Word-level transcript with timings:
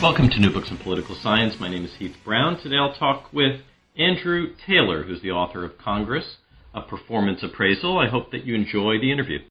Welcome 0.00 0.30
to 0.30 0.40
New 0.40 0.48
Books 0.48 0.70
in 0.70 0.78
Political 0.78 1.20
Science. 1.20 1.60
My 1.60 1.68
name 1.68 1.84
is 1.84 1.92
Heath 2.00 2.16
Brown. 2.24 2.56
Today 2.56 2.80
I'll 2.80 2.96
talk 2.96 3.28
with 3.36 3.60
Andrew 4.00 4.56
Taylor, 4.66 5.04
who's 5.04 5.20
the 5.20 5.28
author 5.28 5.62
of 5.62 5.76
Congress, 5.76 6.24
a 6.72 6.80
performance 6.80 7.42
appraisal. 7.42 8.00
I 8.00 8.08
hope 8.08 8.32
that 8.32 8.48
you 8.48 8.54
enjoy 8.54 8.96
the 8.96 9.12
interview. 9.12 9.44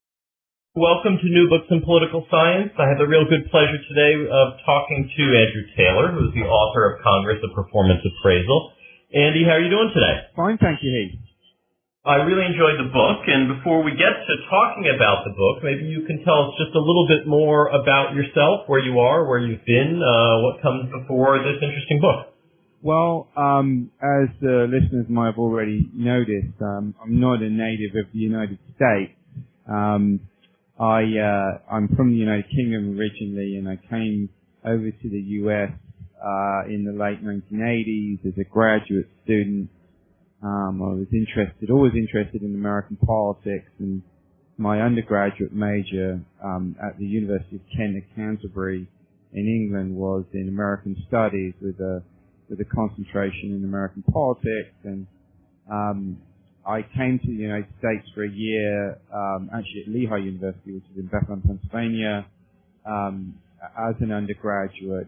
Welcome 0.73 1.21
to 1.21 1.30
New 1.30 1.54
Books 1.54 1.70
in 1.70 1.85
Political 1.85 2.26
Science. 2.34 2.73
I 2.81 2.90
have 2.90 2.98
the 2.98 3.05
real 3.05 3.30
good 3.30 3.45
pleasure 3.54 3.77
today 3.93 4.26
of 4.26 4.57
talking 4.66 5.05
to 5.05 5.23
Andrew 5.38 5.70
Taylor, 5.77 6.17
who's 6.17 6.34
the 6.34 6.49
author 6.49 6.98
of 6.98 7.05
Congress, 7.05 7.38
a 7.45 7.54
performance 7.54 8.02
appraisal. 8.02 8.73
Andy, 9.13 9.45
how 9.45 9.54
are 9.54 9.62
you 9.62 9.70
doing 9.70 9.93
today? 9.93 10.34
Fine, 10.34 10.57
thank 10.57 10.81
you, 10.81 10.90
Heath. 10.90 11.29
I 12.09 12.26
really 12.26 12.41
enjoyed 12.41 12.81
the 12.81 12.90
book, 12.90 13.22
and 13.30 13.54
before 13.54 13.84
we 13.86 13.91
get 13.91 14.09
to 14.09 14.34
talking 14.49 14.90
about 14.90 15.30
the 15.30 15.30
book, 15.30 15.62
maybe 15.62 15.86
you 15.86 16.09
can 16.09 16.26
tell 16.26 16.49
us 16.49 16.58
just 16.58 16.73
a 16.73 16.82
little 16.82 17.05
bit 17.05 17.27
more 17.27 17.68
about 17.70 18.16
yourself, 18.16 18.66
where 18.66 18.80
you 18.80 18.98
are, 18.98 19.30
where 19.30 19.38
you've 19.38 19.63
been, 19.63 20.02
uh, 20.02 20.41
what 20.41 20.59
comes 20.59 20.90
before 20.90 21.38
this 21.38 21.62
interesting 21.62 22.02
book. 22.02 22.34
Well, 22.82 23.30
um, 23.38 23.91
as 24.02 24.26
the 24.41 24.65
listeners 24.65 25.05
might 25.07 25.27
have 25.27 25.37
already 25.37 25.87
noticed, 25.93 26.57
um, 26.60 26.96
I'm 26.99 27.20
not 27.20 27.43
a 27.43 27.49
native 27.49 27.93
of 27.93 28.12
the 28.12 28.18
United 28.18 28.57
States. 28.74 29.13
Um, 29.70 30.21
I, 30.80 31.05
uh, 31.13 31.60
I'm 31.70 31.93
from 31.96 32.10
the 32.10 32.18
United 32.18 32.49
Kingdom 32.49 32.98
originally, 32.98 33.57
and 33.62 33.70
I 33.70 33.77
came 33.87 34.30
over 34.65 34.90
to 34.90 35.10
the 35.10 35.21
U.S. 35.46 35.70
Uh, 36.18 36.74
in 36.74 36.90
the 36.90 36.98
late 36.98 37.21
1980s 37.24 38.26
as 38.26 38.34
a 38.40 38.49
graduate 38.49 39.05
student 39.26 39.70
um, 40.41 40.82
I 40.82 40.93
was 40.95 41.07
interested, 41.12 41.70
always 41.70 41.93
interested 41.95 42.41
in 42.41 42.55
American 42.55 42.98
politics, 42.98 43.70
and 43.79 44.01
my 44.57 44.81
undergraduate 44.81 45.54
major 45.54 46.21
um, 46.43 46.76
at 46.81 46.98
the 46.98 47.05
University 47.05 47.57
of 47.57 47.62
Kent 47.76 47.98
at 47.98 48.15
Canterbury 48.15 48.87
in 49.34 49.48
England 49.48 49.96
was 49.96 50.26
in 50.34 50.49
American 50.49 50.96
Studies 51.07 51.54
with 51.62 51.79
a 51.79 52.04
with 52.49 52.59
a 52.59 52.65
concentration 52.65 53.55
in 53.55 53.63
American 53.63 54.04
politics. 54.04 54.73
And 54.84 55.05
um, 55.71 56.18
I 56.65 56.81
came 56.81 57.20
to 57.20 57.27
the 57.27 57.41
United 57.41 57.70
States 57.77 58.07
for 58.15 58.24
a 58.24 58.29
year, 58.29 58.99
um, 59.13 59.49
actually 59.53 59.84
at 59.85 59.93
Lehigh 59.93 60.26
University, 60.26 60.74
which 60.74 60.84
is 60.91 60.98
in 60.98 61.05
Bethlehem, 61.05 61.43
Pennsylvania, 61.46 62.26
um, 62.85 63.35
as 63.62 63.96
an 63.99 64.12
undergraduate. 64.12 65.07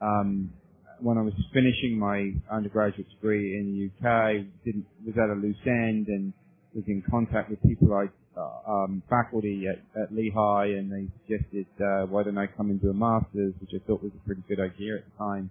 Um, 0.00 0.52
when 1.02 1.18
I 1.18 1.22
was 1.22 1.34
finishing 1.52 1.98
my 1.98 2.32
undergraduate 2.50 3.08
degree 3.10 3.56
in 3.58 3.64
the 3.72 4.08
UK, 4.08 4.46
didn't, 4.64 4.86
was 5.04 5.14
at 5.16 5.30
a 5.30 5.34
loose 5.34 5.56
end 5.66 6.08
and 6.08 6.32
was 6.74 6.84
in 6.86 7.02
contact 7.10 7.50
with 7.50 7.62
people 7.62 7.88
like 7.88 8.10
uh, 8.36 8.70
um, 8.70 9.02
faculty 9.10 9.66
at, 9.68 9.80
at 10.00 10.14
Lehigh, 10.14 10.66
and 10.66 10.90
they 10.90 11.08
suggested 11.26 11.66
uh, 11.80 12.06
why 12.06 12.22
don't 12.22 12.38
I 12.38 12.46
come 12.46 12.70
and 12.70 12.80
do 12.80 12.90
a 12.90 12.94
master's, 12.94 13.54
which 13.60 13.70
I 13.74 13.84
thought 13.86 14.02
was 14.02 14.12
a 14.14 14.26
pretty 14.26 14.42
good 14.48 14.60
idea 14.60 14.96
at 14.96 15.04
the 15.04 15.18
time, 15.18 15.50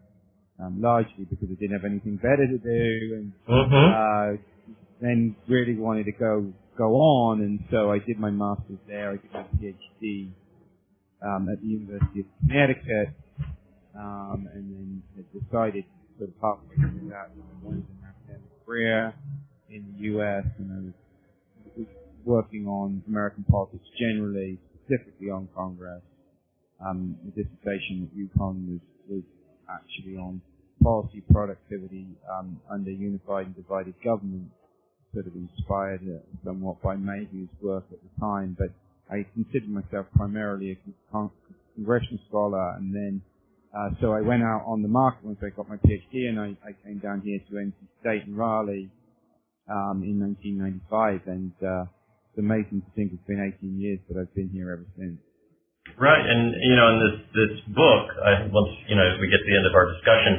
um, 0.63 0.81
largely 0.81 1.25
because 1.29 1.49
I 1.51 1.59
didn't 1.59 1.73
have 1.73 1.85
anything 1.85 2.15
better 2.17 2.47
to 2.47 2.57
do, 2.57 3.15
and 3.15 3.33
mm-hmm. 3.47 4.37
uh, 4.37 4.73
then 5.01 5.35
really 5.47 5.75
wanted 5.75 6.05
to 6.05 6.13
go 6.13 6.51
go 6.77 6.95
on, 6.95 7.41
and 7.41 7.59
so 7.69 7.91
I 7.91 7.99
did 7.99 8.19
my 8.19 8.31
master's 8.31 8.79
there. 8.87 9.11
I 9.11 9.17
did 9.17 9.33
my 9.33 9.43
PhD 9.59 10.31
um, 11.21 11.49
at 11.51 11.61
the 11.61 11.67
University 11.67 12.21
of 12.21 12.25
Connecticut 12.47 13.13
um, 13.99 14.47
and 14.53 14.63
then 14.71 15.03
had 15.15 15.27
decided 15.35 15.83
sort 16.17 16.29
of 16.29 16.35
halfway 16.41 16.75
through 16.75 17.09
that 17.09 17.29
that 17.35 17.43
I 17.43 17.65
wanted 17.65 17.85
an 17.85 18.01
academic 18.07 18.65
career 18.65 19.13
in 19.69 19.93
the 19.93 20.03
U.S. 20.15 20.45
and 20.57 20.71
I 20.71 20.79
was, 20.85 21.87
working 22.25 22.67
on 22.67 23.01
American 23.07 23.45
politics 23.49 23.85
generally, 23.97 24.59
specifically 24.75 25.29
on 25.29 25.47
Congress. 25.55 26.01
Um, 26.85 27.15
the 27.23 27.43
dissertation 27.43 28.09
at 28.11 28.17
UConn 28.17 28.67
was, 28.69 28.81
was 29.09 29.23
actually 29.69 30.17
on 30.17 30.41
policy 30.83 31.23
productivity 31.31 32.07
um, 32.31 32.59
under 32.69 32.91
unified 32.91 33.47
and 33.47 33.55
divided 33.55 33.93
government, 34.03 34.49
sort 35.13 35.27
of 35.27 35.33
inspired 35.35 36.01
somewhat 36.43 36.81
by 36.81 36.95
Mayhew's 36.95 37.49
work 37.61 37.85
at 37.91 37.97
the 38.01 38.19
time. 38.19 38.55
But 38.57 38.69
I 39.09 39.25
considered 39.33 39.69
myself 39.69 40.07
primarily 40.15 40.71
a 40.71 41.11
con- 41.11 41.31
congressional 41.75 42.19
scholar, 42.27 42.75
and 42.75 42.93
then 42.93 43.21
uh, 43.75 43.89
so 44.01 44.13
I 44.13 44.21
went 44.21 44.41
out 44.41 44.63
on 44.65 44.81
the 44.81 44.87
market 44.87 45.25
once 45.25 45.39
I 45.45 45.49
got 45.49 45.69
my 45.69 45.77
PhD, 45.77 46.27
and 46.27 46.39
I, 46.39 46.57
I 46.65 46.73
came 46.83 46.99
down 46.99 47.21
here 47.21 47.39
to 47.39 47.53
NC 47.53 47.73
State 48.01 48.25
in 48.25 48.35
Raleigh 48.35 48.89
um, 49.69 50.01
in 50.01 50.17
1995, 50.17 51.21
and 51.29 51.53
uh, 51.61 51.85
it's 52.33 52.39
amazing 52.39 52.81
to 52.81 52.89
think 52.97 53.13
it's 53.13 53.27
been 53.29 53.37
18 53.37 53.79
years, 53.79 53.99
but 54.09 54.17
I've 54.17 54.33
been 54.33 54.49
here 54.49 54.73
ever 54.73 54.85
since. 54.97 55.21
Right, 55.97 56.21
and 56.21 56.53
you 56.63 56.75
know, 56.75 56.87
in 56.93 56.97
this 57.01 57.17
this 57.33 57.53
book, 57.73 58.05
I, 58.25 58.45
once 58.49 58.71
you 58.87 58.95
know, 58.95 59.05
as 59.05 59.17
we 59.21 59.29
get 59.29 59.41
to 59.41 59.47
the 59.47 59.57
end 59.57 59.65
of 59.65 59.73
our 59.73 59.89
discussion, 59.93 60.33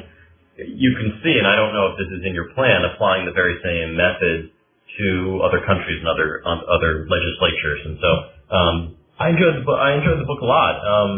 you 0.79 0.91
can 0.95 1.21
see, 1.23 1.35
and 1.39 1.47
I 1.47 1.55
don't 1.57 1.75
know 1.75 1.95
if 1.95 1.99
this 1.99 2.11
is 2.11 2.23
in 2.27 2.35
your 2.35 2.55
plan, 2.55 2.83
applying 2.87 3.27
the 3.27 3.35
very 3.35 3.59
same 3.62 3.97
method 3.97 4.51
to 4.51 5.09
other 5.43 5.62
countries 5.67 5.99
and 6.03 6.09
other 6.09 6.43
um, 6.47 6.62
other 6.67 7.07
legislatures, 7.07 7.81
and 7.87 7.95
so 7.99 8.11
um, 8.51 8.77
I 9.19 9.31
enjoyed 9.35 9.59
the 9.59 9.65
book. 9.67 9.79
I 9.79 9.99
enjoyed 9.99 10.19
the 10.19 10.29
book 10.29 10.41
a 10.41 10.49
lot. 10.49 10.75
Um, 10.81 11.12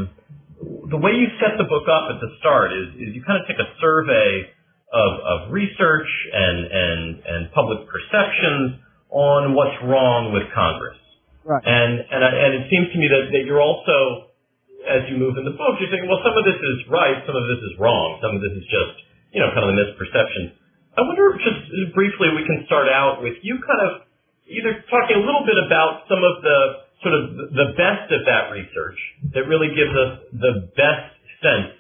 the 0.92 1.00
way 1.00 1.16
you 1.16 1.32
set 1.41 1.56
the 1.56 1.64
book 1.64 1.88
up 1.88 2.12
at 2.12 2.20
the 2.20 2.30
start 2.36 2.76
is, 2.76 3.00
is 3.00 3.16
you 3.16 3.25
kind 3.25 3.41
of 3.41 3.48
take 3.48 3.56
a 3.56 3.69
survey 3.80 4.53
of, 4.92 5.12
of 5.25 5.38
research 5.48 6.10
and, 6.36 6.58
and, 6.69 7.00
and 7.25 7.41
public 7.56 7.88
perceptions 7.88 8.76
on 9.08 9.56
what's 9.56 9.75
wrong 9.88 10.36
with 10.36 10.44
Congress. 10.52 11.00
Right. 11.48 11.64
And, 11.64 11.97
and, 12.12 12.20
I, 12.20 12.31
and 12.31 12.50
it 12.60 12.64
seems 12.69 12.92
to 12.92 12.97
me 13.00 13.08
that, 13.08 13.32
that 13.32 13.42
you're 13.48 13.64
also, 13.64 14.31
as 14.84 15.08
you 15.08 15.16
move 15.16 15.41
in 15.41 15.48
the 15.48 15.56
book, 15.56 15.81
you're 15.81 15.88
saying, 15.88 16.04
well, 16.04 16.20
some 16.20 16.36
of 16.36 16.44
this 16.44 16.60
is 16.60 16.76
right, 16.92 17.25
some 17.25 17.34
of 17.41 17.44
this 17.48 17.60
is 17.72 17.72
wrong, 17.81 18.20
some 18.20 18.36
of 18.36 18.41
this 18.44 18.52
is 18.52 18.66
just, 18.69 18.94
you 19.32 19.41
know, 19.41 19.48
kind 19.56 19.64
of 19.64 19.72
the 19.72 19.78
misperception. 19.81 20.60
I 20.92 21.08
wonder 21.08 21.32
if 21.32 21.41
just 21.41 21.97
briefly 21.97 22.36
we 22.36 22.44
can 22.44 22.69
start 22.69 22.92
out 22.92 23.25
with 23.25 23.41
you 23.41 23.56
kind 23.64 23.81
of 23.81 24.04
either 24.44 24.84
talking 24.92 25.16
a 25.16 25.25
little 25.25 25.48
bit 25.48 25.56
about 25.56 26.04
some 26.04 26.20
of 26.20 26.44
the 26.44 26.81
sort 27.02 27.14
of 27.18 27.22
the 27.50 27.68
best 27.74 28.08
of 28.14 28.22
that 28.26 28.54
research 28.54 28.98
that 29.34 29.44
really 29.50 29.74
gives 29.74 29.90
us 29.90 30.12
the 30.32 30.70
best 30.78 31.12
sense 31.42 31.74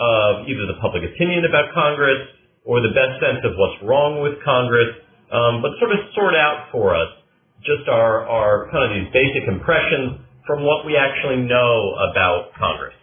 of 0.00 0.48
either 0.48 0.64
the 0.66 0.80
public 0.80 1.04
opinion 1.04 1.44
about 1.44 1.70
Congress 1.76 2.26
or 2.64 2.80
the 2.80 2.92
best 2.96 3.20
sense 3.20 3.44
of 3.44 3.52
what's 3.60 3.78
wrong 3.84 4.24
with 4.24 4.40
Congress, 4.42 4.96
um, 5.30 5.62
but 5.62 5.76
sort 5.78 5.92
of 5.92 6.00
sort 6.16 6.34
out 6.34 6.72
for 6.72 6.96
us 6.96 7.10
just 7.62 7.86
our, 7.88 8.26
our 8.26 8.68
kind 8.72 8.82
of 8.88 8.90
these 8.96 9.10
basic 9.12 9.46
impressions 9.46 10.24
from 10.46 10.64
what 10.64 10.84
we 10.84 10.96
actually 10.96 11.46
know 11.46 11.94
about 12.10 12.50
Congress. 12.58 12.94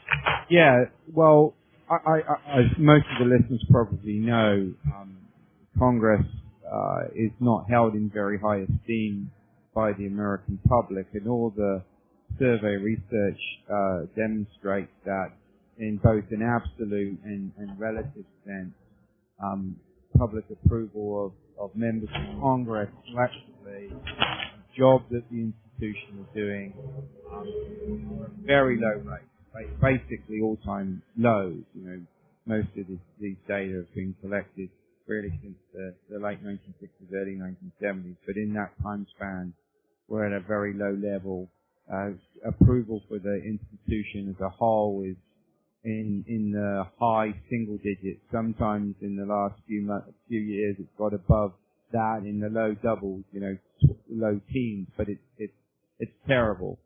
Yeah, 0.49 0.91
well, 1.13 1.53
I, 1.89 1.95
I, 1.95 2.15
I, 2.17 2.59
as 2.59 2.65
most 2.77 3.05
of 3.13 3.27
the 3.27 3.35
listeners 3.35 3.63
probably 3.71 4.19
know, 4.19 4.73
um, 4.93 5.17
Congress 5.77 6.25
uh, 6.67 7.07
is 7.15 7.31
not 7.39 7.69
held 7.69 7.93
in 7.93 8.09
very 8.09 8.37
high 8.39 8.65
esteem 8.67 9.31
by 9.73 9.91
the 9.93 10.07
American 10.07 10.59
public, 10.67 11.07
and 11.13 11.27
all 11.27 11.53
the 11.55 11.83
survey 12.37 12.75
research 12.75 13.39
uh, 13.71 14.01
demonstrates 14.15 14.91
that 15.05 15.31
in 15.77 15.97
both 16.03 16.25
an 16.31 16.41
absolute 16.41 17.17
and, 17.23 17.51
and 17.57 17.79
relative 17.79 18.25
sense, 18.45 18.73
um, 19.41 19.75
public 20.17 20.45
approval 20.51 21.25
of, 21.57 21.63
of 21.63 21.75
members 21.75 22.09
of 22.09 22.41
Congress 22.41 22.89
collectively, 23.09 23.89
the 23.89 24.77
job 24.77 25.01
that 25.11 25.23
the 25.31 25.37
institution 25.37 26.19
is 26.19 26.27
doing, 26.35 26.73
um, 27.31 28.27
very 28.45 28.77
low 28.79 29.01
rates, 29.09 29.71
basically 29.81 30.41
all-time 30.41 31.01
lows. 31.17 31.63
You 31.73 31.81
know, 31.81 31.99
most 32.45 32.67
of 32.77 32.85
these 33.21 33.37
data 33.47 33.77
have 33.77 33.93
been 33.95 34.15
collected 34.21 34.69
really 35.09 35.37
since 35.41 35.57
the, 35.73 35.93
the 36.09 36.19
late 36.19 36.43
1960s, 36.43 37.13
early 37.13 37.35
1970s, 37.35 38.15
but 38.25 38.37
in 38.37 38.53
that 38.53 38.71
time 38.83 39.05
span, 39.15 39.53
we're 40.07 40.25
at 40.25 40.33
a 40.33 40.45
very 40.45 40.73
low 40.73 40.95
level. 41.01 41.49
Uh, 41.91 42.11
approval 42.47 43.01
for 43.09 43.17
the 43.17 43.41
institution 43.43 44.29
as 44.29 44.39
a 44.45 44.49
whole 44.49 45.03
is 45.03 45.17
in 45.83 46.23
in 46.27 46.51
the 46.51 46.83
high 46.99 47.33
single 47.49 47.77
digits. 47.77 48.21
Sometimes 48.31 48.95
in 49.01 49.15
the 49.15 49.25
last 49.25 49.55
few 49.67 49.81
months, 49.81 50.07
few 50.27 50.39
years, 50.39 50.75
it's 50.79 50.89
got 50.97 51.13
above 51.13 51.53
that 51.91 52.21
in 52.23 52.39
the 52.39 52.49
low 52.49 52.75
doubles, 52.83 53.23
you 53.31 53.39
know, 53.39 53.57
t- 53.81 53.95
low 54.09 54.39
teens. 54.53 54.87
But 54.97 55.09
it's 55.09 55.21
it's 55.37 55.53
it's 55.99 56.11
terrible. 56.27 56.77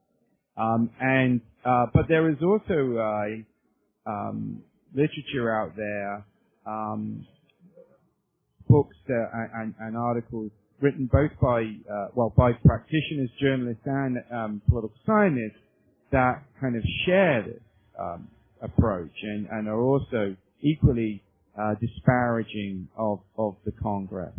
Um, 0.55 0.89
and 1.01 1.41
uh, 1.65 1.87
but 1.93 2.07
there 2.07 2.29
is 2.29 2.37
also 2.41 2.97
uh, 2.97 4.09
um, 4.09 4.61
literature 4.93 5.53
out 5.53 5.75
there, 5.75 6.25
um, 6.65 7.25
books 8.73 8.97
uh, 9.07 9.13
and, 9.61 9.75
and, 9.79 9.95
articles 9.95 10.49
written 10.81 11.07
both 11.11 11.29
by, 11.39 11.61
uh, 11.61 12.07
well, 12.15 12.33
by 12.35 12.51
practitioners, 12.65 13.29
journalists, 13.39 13.83
and 13.85 14.17
um, 14.33 14.61
political 14.67 14.97
scientists 15.05 15.61
that 16.11 16.41
kind 16.59 16.75
of 16.75 16.83
share 17.05 17.43
this 17.43 17.61
um, 17.99 18.27
approach 18.63 19.13
and, 19.21 19.47
and, 19.51 19.67
are 19.67 19.79
also 19.79 20.35
equally 20.61 21.21
uh, 21.55 21.75
disparaging 21.79 22.87
of, 22.97 23.19
of 23.37 23.55
the 23.63 23.71
Congress. 23.71 24.33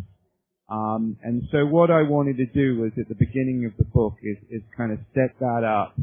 Um, 0.69 1.15
and 1.23 1.43
so 1.53 1.65
what 1.65 1.89
I 1.89 2.01
wanted 2.01 2.35
to 2.37 2.45
do 2.47 2.81
was 2.81 2.91
at 2.99 3.07
the 3.07 3.15
beginning 3.15 3.65
of 3.71 3.77
the 3.77 3.85
book 3.85 4.15
is, 4.21 4.37
is 4.49 4.61
kind 4.75 4.91
of 4.91 4.99
set 5.13 5.39
that 5.39 5.63
up 5.63 5.95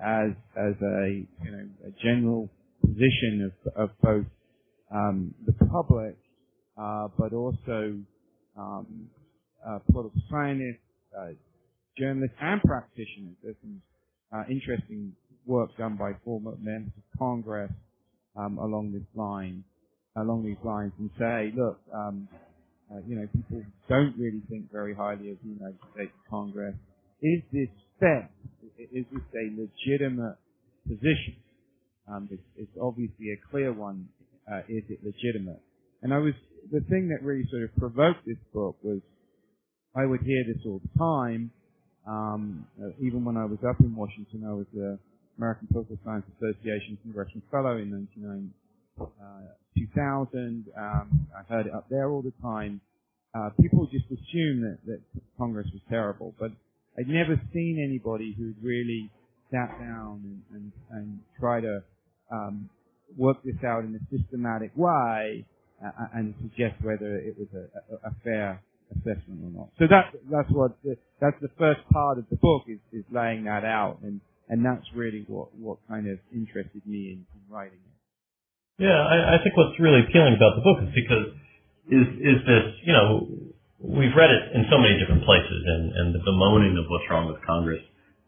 as 0.00 0.30
as 0.56 0.74
a 0.82 1.24
you 1.44 1.50
know 1.50 1.66
a 1.86 1.90
general 2.02 2.48
position 2.80 3.50
of 3.50 3.72
of 3.74 3.90
both 4.00 4.26
um, 4.94 5.34
the 5.46 5.52
public, 5.66 6.16
but 6.76 7.32
also 7.32 7.98
um, 8.56 9.08
uh, 9.66 9.78
political 9.90 10.20
scientists, 10.30 10.82
uh, 11.18 11.28
journalists, 11.98 12.36
and 12.40 12.60
practitioners. 12.62 13.34
There's 13.42 13.56
some 13.62 13.80
uh, 14.32 14.42
interesting 14.50 15.12
work 15.46 15.70
done 15.76 15.96
by 15.96 16.12
former 16.24 16.52
members 16.60 16.92
of 16.96 17.18
Congress 17.18 17.70
um, 18.36 18.58
along 18.58 18.92
this 18.92 19.06
line, 19.14 19.64
along 20.16 20.44
these 20.44 20.62
lines, 20.64 20.92
and 20.98 21.10
say, 21.18 21.52
look, 21.56 21.80
um, 21.94 22.28
uh, 22.90 22.98
you 23.06 23.16
know, 23.16 23.26
people 23.32 23.62
don't 23.88 24.14
really 24.18 24.42
think 24.50 24.70
very 24.70 24.94
highly 24.94 25.30
of 25.30 25.38
the 25.42 25.50
United 25.50 25.78
States 25.94 26.12
Congress. 26.28 26.74
Is 27.22 27.40
this 27.52 27.68
fair? 28.00 28.28
Is 28.78 29.04
this 29.12 29.22
a 29.34 29.60
legitimate 29.60 30.36
position? 30.86 31.36
Um, 32.06 32.28
it's, 32.30 32.42
it's, 32.56 32.78
obviously 32.80 33.32
a 33.32 33.50
clear 33.50 33.72
one. 33.72 34.08
Uh, 34.50 34.58
is 34.68 34.84
it 34.90 34.98
legitimate? 35.02 35.60
And 36.02 36.12
I 36.12 36.18
was 36.18 36.34
the 36.74 36.80
thing 36.90 37.08
that 37.08 37.22
really 37.22 37.46
sort 37.50 37.62
of 37.62 37.70
provoked 37.76 38.26
this 38.26 38.42
book 38.52 38.74
was 38.82 38.98
I 39.94 40.04
would 40.04 40.22
hear 40.22 40.42
this 40.42 40.60
all 40.66 40.80
the 40.82 40.98
time. 40.98 41.52
Um, 42.04 42.66
uh, 42.82 42.90
even 43.00 43.24
when 43.24 43.36
I 43.36 43.44
was 43.44 43.58
up 43.66 43.78
in 43.78 43.94
Washington, 43.94 44.42
I 44.44 44.52
was 44.52 44.66
the 44.74 44.98
American 45.38 45.68
Political 45.70 45.98
Science 46.04 46.26
Association 46.36 46.98
Congressional 47.02 47.46
Fellow 47.50 47.78
in 47.78 47.94
1990 47.94 48.50
uh, 49.00 49.54
2000. 49.78 50.66
Um, 50.76 51.28
I 51.30 51.42
heard 51.52 51.66
it 51.66 51.74
up 51.74 51.86
there 51.88 52.10
all 52.10 52.22
the 52.22 52.34
time. 52.42 52.80
Uh, 53.34 53.50
people 53.60 53.86
just 53.86 54.06
assume 54.06 54.62
that, 54.62 54.78
that 54.86 55.00
Congress 55.38 55.66
was 55.72 55.82
terrible, 55.88 56.34
but 56.38 56.50
I'd 56.98 57.08
never 57.08 57.40
seen 57.52 57.82
anybody 57.82 58.34
who'd 58.36 58.56
really 58.62 59.10
sat 59.50 59.78
down 59.78 60.42
and, 60.50 60.72
and, 60.90 60.98
and 60.98 61.18
try 61.38 61.60
to 61.60 61.82
um, 62.32 62.68
work 63.16 63.38
this 63.44 63.56
out 63.64 63.84
in 63.84 63.94
a 63.94 64.16
systematic 64.16 64.72
way 64.76 65.46
and 66.14 66.34
suggest 66.40 66.80
whether 66.82 67.16
it 67.16 67.36
was 67.38 67.48
a, 67.54 67.66
a, 67.92 68.10
a, 68.10 68.12
fair 68.22 68.62
assessment 68.92 69.40
or 69.42 69.52
not. 69.52 69.68
So 69.78 69.86
that 69.90 70.14
that's 70.30 70.50
what 70.50 70.76
the, 70.84 70.96
that's 71.20 71.36
the 71.42 71.50
first 71.58 71.80
part 71.92 72.18
of 72.18 72.24
the 72.30 72.36
book 72.36 72.64
is, 72.68 72.78
is 72.92 73.04
laying 73.12 73.44
that 73.44 73.64
out, 73.64 73.98
and 74.02 74.20
and 74.48 74.64
that's 74.64 74.84
really 74.94 75.24
what 75.28 75.54
what 75.56 75.78
kind 75.88 76.08
of 76.08 76.18
interested 76.32 76.82
me 76.86 77.12
in, 77.12 77.18
in 77.26 77.42
writing 77.50 77.78
it. 77.78 77.94
Yeah, 78.84 78.98
I, 78.98 79.36
I 79.36 79.42
think 79.42 79.56
what's 79.56 79.78
really 79.78 80.02
appealing 80.02 80.34
about 80.34 80.58
the 80.58 80.64
book 80.64 80.78
is 80.82 80.90
because 80.94 81.26
is 81.90 82.06
is 82.18 82.38
this 82.48 82.66
you 82.84 82.92
know 82.92 83.28
we've 83.78 84.16
read 84.16 84.32
it 84.32 84.56
in 84.56 84.64
so 84.72 84.80
many 84.80 84.96
different 84.98 85.24
places 85.24 85.60
and 85.66 85.92
and 85.92 86.06
the 86.14 86.22
bemoaning 86.24 86.74
of 86.80 86.88
what's 86.88 87.04
wrong 87.10 87.28
with 87.28 87.38
Congress 87.44 87.82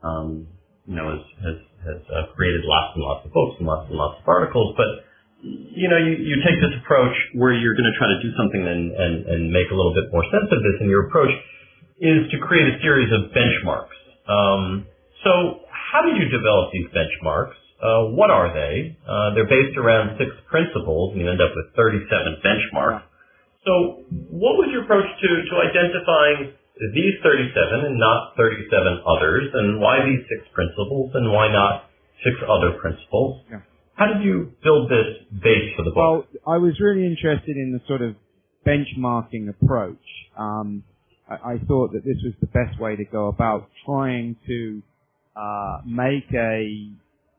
um, 0.05 0.47
you 0.85 0.95
know 0.95 1.09
has 1.09 1.25
has 1.41 1.59
has 1.89 2.01
uh, 2.13 2.31
created 2.37 2.61
lots 2.65 2.93
and 2.95 3.03
lots 3.03 3.23
of 3.25 3.33
books 3.33 3.57
and 3.59 3.67
lots 3.67 3.89
and 3.89 3.97
lots 3.97 4.21
of 4.21 4.27
articles 4.29 4.77
but 4.77 5.07
you 5.43 5.89
know 5.89 6.01
you, 6.01 6.17
you 6.17 6.37
take 6.45 6.57
this 6.61 6.75
approach 6.81 7.15
where 7.35 7.53
you're 7.53 7.77
going 7.77 7.89
to 7.89 7.97
try 8.01 8.09
to 8.09 8.21
do 8.25 8.31
something 8.37 8.63
and, 8.65 8.93
and 8.97 9.15
and 9.27 9.41
make 9.53 9.69
a 9.69 9.77
little 9.77 9.93
bit 9.93 10.09
more 10.13 10.25
sense 10.33 10.49
of 10.49 10.61
this 10.65 10.77
and 10.81 10.89
your 10.89 11.09
approach 11.09 11.33
is 12.01 12.29
to 12.33 12.37
create 12.41 12.67
a 12.69 12.77
series 12.81 13.13
of 13.13 13.33
benchmarks 13.37 13.97
um, 14.29 14.87
so 15.25 15.61
how 15.69 16.01
did 16.03 16.17
you 16.17 16.29
develop 16.29 16.73
these 16.73 16.89
benchmarks 16.93 17.57
uh, 17.77 18.09
what 18.17 18.33
are 18.33 18.49
they? 18.57 18.97
Uh, 19.05 19.37
they're 19.37 19.49
based 19.49 19.77
around 19.77 20.17
six 20.17 20.33
principles, 20.49 21.13
and 21.13 21.21
you 21.21 21.29
end 21.29 21.45
up 21.45 21.53
with 21.53 21.77
37 21.77 22.41
benchmarks. 22.41 23.05
So, 23.69 24.01
what 24.33 24.57
was 24.57 24.73
your 24.73 24.89
approach 24.89 25.05
to, 25.05 25.29
to 25.29 25.55
identifying 25.61 26.57
these 26.97 27.17
37 27.21 27.85
and 27.85 27.99
not 28.01 28.33
37 28.41 29.05
others, 29.05 29.45
and 29.53 29.81
why 29.81 30.01
these 30.09 30.25
six 30.25 30.49
principles, 30.57 31.13
and 31.13 31.29
why 31.29 31.53
not 31.53 31.93
six 32.25 32.41
other 32.49 32.81
principles? 32.81 33.45
Yeah. 33.51 33.61
How 33.97 34.13
did 34.13 34.23
you 34.23 34.53
build 34.63 34.91
this 34.91 35.41
base 35.43 35.73
for 35.75 35.83
the 35.83 35.91
book? 35.91 35.97
Well, 35.97 36.55
I 36.55 36.59
was 36.59 36.79
really 36.81 37.07
interested 37.07 37.57
in 37.57 37.73
the 37.73 37.81
sort 37.89 38.03
of 38.03 38.15
benchmarking 38.67 39.49
approach. 39.49 40.05
Um, 40.39 40.85
I, 41.31 41.55
I, 41.55 41.59
thought 41.67 41.93
that 41.95 42.05
this 42.05 42.17
was 42.23 42.35
the 42.43 42.47
best 42.49 42.79
way 42.79 42.95
to 42.97 43.05
go 43.05 43.29
about 43.29 43.71
trying 43.87 44.37
to 44.47 44.83
uh, 45.35 45.79
make 45.87 46.31
a 46.35 46.91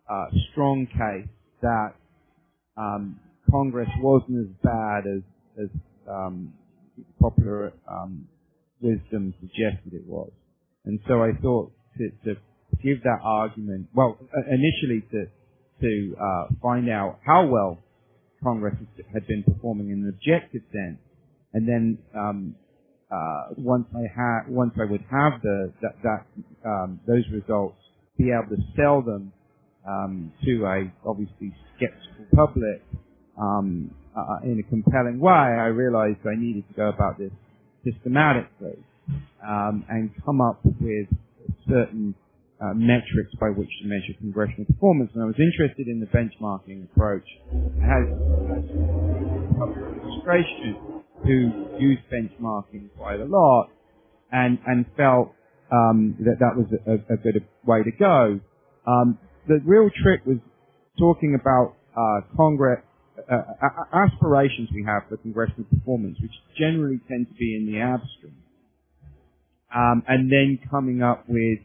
uh, 0.10 0.26
strong 0.52 0.88
case 0.88 1.30
that 1.62 1.94
um, 2.76 3.20
Congress 3.52 3.90
wasn't 4.00 4.50
as 4.50 4.56
bad 4.64 5.04
as, 5.06 5.22
as 5.64 5.70
um, 6.10 6.54
popular 7.22 7.72
um, 7.88 8.28
wisdom 8.82 9.32
suggested 9.40 9.94
it 9.94 10.08
was. 10.08 10.32
And 10.86 11.00
so 11.08 11.22
I 11.22 11.34
thought 11.40 11.72
to, 12.00 12.10
to 12.26 12.40
give 12.84 13.04
that 13.04 13.20
argument, 13.24 13.90
well, 13.94 14.18
initially 14.48 15.06
to 15.12 15.28
to 15.82 16.16
uh, 16.20 16.48
find 16.62 16.90
out 16.90 17.20
how 17.26 17.46
well 17.46 17.80
Congress 18.44 18.76
had 19.14 19.28
been 19.28 19.44
performing 19.44 19.90
in 19.90 20.04
an 20.04 20.10
objective 20.10 20.62
sense, 20.72 21.00
and 21.54 21.68
then 21.68 21.98
um, 22.16 22.56
uh, 23.12 23.48
once 23.58 23.86
I 23.96 24.04
had 24.14 24.50
once 24.50 24.74
I 24.80 24.90
would 24.90 25.04
have 25.10 25.42
the 25.42 25.72
that, 25.82 25.96
that 26.04 26.26
um, 26.66 27.00
those 27.08 27.24
results, 27.32 27.78
be 28.18 28.32
able 28.32 28.56
to 28.56 28.62
sell 28.76 29.02
them 29.02 29.32
um, 29.88 30.32
to 30.44 30.66
a 30.66 30.92
obviously 31.08 31.56
skeptical 31.76 32.26
public 32.36 32.84
um, 33.40 33.92
uh, 34.16 34.40
in 34.44 34.60
a 34.60 34.70
compelling 34.70 35.20
way, 35.20 35.32
I 35.32 35.68
realized 35.68 36.20
I 36.26 36.36
needed 36.36 36.68
to 36.68 36.74
go 36.74 36.90
about 36.90 37.18
this 37.18 37.32
systematically 37.86 38.78
um, 39.48 39.86
and 39.90 40.12
come 40.26 40.42
up 40.42 40.60
with 40.66 41.08
certain 41.68 42.16
uh, 42.60 42.74
metrics 42.74 43.34
by 43.40 43.50
which 43.50 43.70
to 43.82 43.88
measure 43.88 44.14
congressional 44.20 44.66
performance. 44.66 45.12
And 45.14 45.24
I 45.24 45.28
was 45.28 45.38
interested 45.38 45.88
in 45.88 46.00
the 46.00 46.08
benchmarking 46.08 46.86
approach. 46.92 47.28
I 47.54 47.86
had, 47.86 48.04
administration 49.58 51.04
who 51.24 51.78
used 51.80 52.02
benchmarking 52.12 52.90
quite 52.98 53.20
a 53.20 53.26
lot 53.26 53.70
and, 54.32 54.60
and 54.66 54.86
felt 54.96 55.34
um, 55.72 56.16
that 56.20 56.38
that 56.40 56.56
was 56.56 56.68
a, 56.88 57.14
a, 57.14 57.18
good 57.18 57.46
way 57.66 57.84
to 57.84 57.92
go. 57.92 58.40
Um, 58.86 59.20
the 59.48 59.60
real 59.66 59.90
trick 60.04 60.26
was 60.26 60.38
talking 60.98 61.38
about 61.40 61.76
uh, 61.96 62.22
Congress 62.36 62.80
uh, 63.30 63.42
aspirations 63.94 64.70
we 64.74 64.84
have 64.86 65.04
for 65.10 65.18
congressional 65.18 65.66
performance, 65.66 66.18
which 66.22 66.32
generally 66.58 67.00
tend 67.08 67.28
to 67.28 67.34
be 67.34 67.56
in 67.56 67.72
the 67.72 67.80
abstract, 67.80 68.36
um, 69.76 70.04
and 70.08 70.32
then 70.32 70.60
coming 70.70 71.02
up 71.02 71.26
with 71.28 71.60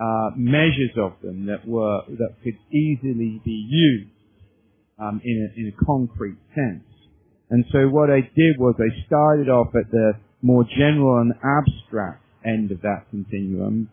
uh, 0.00 0.30
measures 0.36 0.90
of 0.98 1.12
them 1.22 1.46
that 1.46 1.66
were 1.66 2.02
that 2.08 2.34
could 2.42 2.58
easily 2.72 3.40
be 3.44 3.66
used 3.68 4.10
um, 4.98 5.20
in 5.24 5.48
a 5.48 5.60
in 5.60 5.72
a 5.72 5.84
concrete 5.84 6.38
sense. 6.54 6.84
And 7.50 7.64
so 7.70 7.88
what 7.88 8.10
I 8.10 8.20
did 8.20 8.58
was 8.58 8.74
I 8.78 9.06
started 9.06 9.48
off 9.48 9.68
at 9.74 9.90
the 9.90 10.14
more 10.42 10.64
general 10.64 11.20
and 11.20 11.32
abstract 11.42 12.22
end 12.44 12.70
of 12.70 12.80
that 12.82 13.04
continuum, 13.10 13.90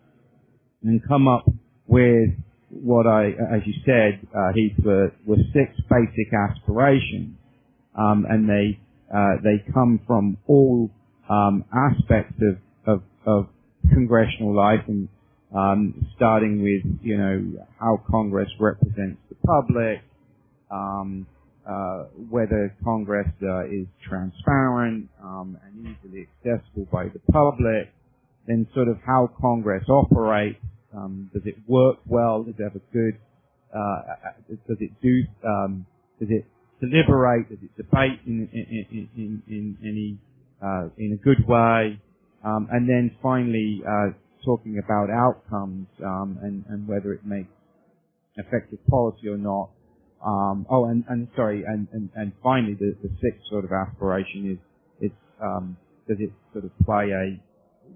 and 0.82 1.00
come 1.06 1.28
up 1.28 1.44
with 1.86 2.30
what 2.70 3.06
I, 3.06 3.28
as 3.28 3.62
you 3.66 3.74
said, 3.84 4.26
uh, 4.34 4.52
Heath, 4.54 4.72
were, 4.84 5.12
were 5.26 5.36
six 5.52 5.78
basic 5.90 6.32
aspirations, 6.32 7.36
um, 7.96 8.26
and 8.28 8.48
they 8.48 8.80
uh, 9.14 9.36
they 9.42 9.62
come 9.72 10.00
from 10.06 10.38
all 10.46 10.90
um, 11.28 11.64
aspects 11.72 12.40
of, 12.40 12.56
of, 12.86 13.02
of 13.26 13.46
congressional 13.92 14.54
life, 14.56 14.80
and 14.88 15.08
um, 15.54 16.06
starting 16.16 16.62
with 16.62 17.00
you 17.02 17.16
know 17.16 17.66
how 17.78 18.02
Congress 18.10 18.48
represents 18.58 19.20
the 19.28 19.36
public, 19.46 20.00
um, 20.70 21.26
uh, 21.68 22.04
whether 22.30 22.74
Congress 22.84 23.28
uh, 23.42 23.64
is 23.66 23.86
transparent 24.08 25.08
um, 25.22 25.58
and 25.64 25.96
easily 25.96 26.26
accessible 26.44 26.86
by 26.92 27.04
the 27.04 27.20
public, 27.32 27.92
then 28.46 28.66
sort 28.74 28.88
of 28.88 28.96
how 29.06 29.30
Congress 29.40 29.84
operates 29.88 30.58
um, 30.94 31.30
does 31.32 31.42
it 31.46 31.54
work 31.66 31.98
well? 32.06 32.42
Does 32.42 32.54
it 32.58 32.62
have 32.62 32.76
a 32.76 32.92
good? 32.92 33.18
Uh, 33.74 34.02
does 34.68 34.76
it 34.80 34.90
do? 35.02 35.24
Um, 35.46 35.86
does 36.20 36.28
it 36.30 36.44
deliberate? 36.80 37.48
Does 37.48 37.58
it 37.62 37.76
debate 37.76 38.20
in 38.26 38.48
in 38.52 39.08
in, 39.16 39.42
in, 39.48 39.78
any 39.82 40.18
uh, 40.62 40.88
in 40.98 41.18
a 41.18 41.24
good 41.24 41.46
way? 41.46 42.00
Um, 42.44 42.68
and 42.70 42.88
then 42.88 43.16
finally, 43.22 43.82
uh, 43.86 44.12
talking 44.44 44.80
about 44.84 45.08
outcomes 45.10 45.86
um, 46.04 46.38
and 46.42 46.64
and 46.68 46.88
whether 46.88 47.12
it 47.12 47.24
makes 47.24 47.50
effective 48.36 48.78
policy 48.88 49.28
or 49.28 49.38
not. 49.38 49.70
Um, 50.24 50.66
oh, 50.70 50.84
and, 50.84 51.04
and 51.08 51.26
sorry, 51.34 51.64
and, 51.66 51.88
and, 51.92 52.08
and 52.14 52.32
finally, 52.42 52.74
the, 52.74 52.94
the 53.02 53.10
sixth 53.20 53.42
sort 53.50 53.64
of 53.64 53.72
aspiration 53.72 54.52
is 54.52 54.58
it's 55.00 55.42
um, 55.42 55.76
does 56.08 56.18
it 56.20 56.30
sort 56.52 56.64
of 56.64 56.70
play 56.84 57.10
a 57.10 57.42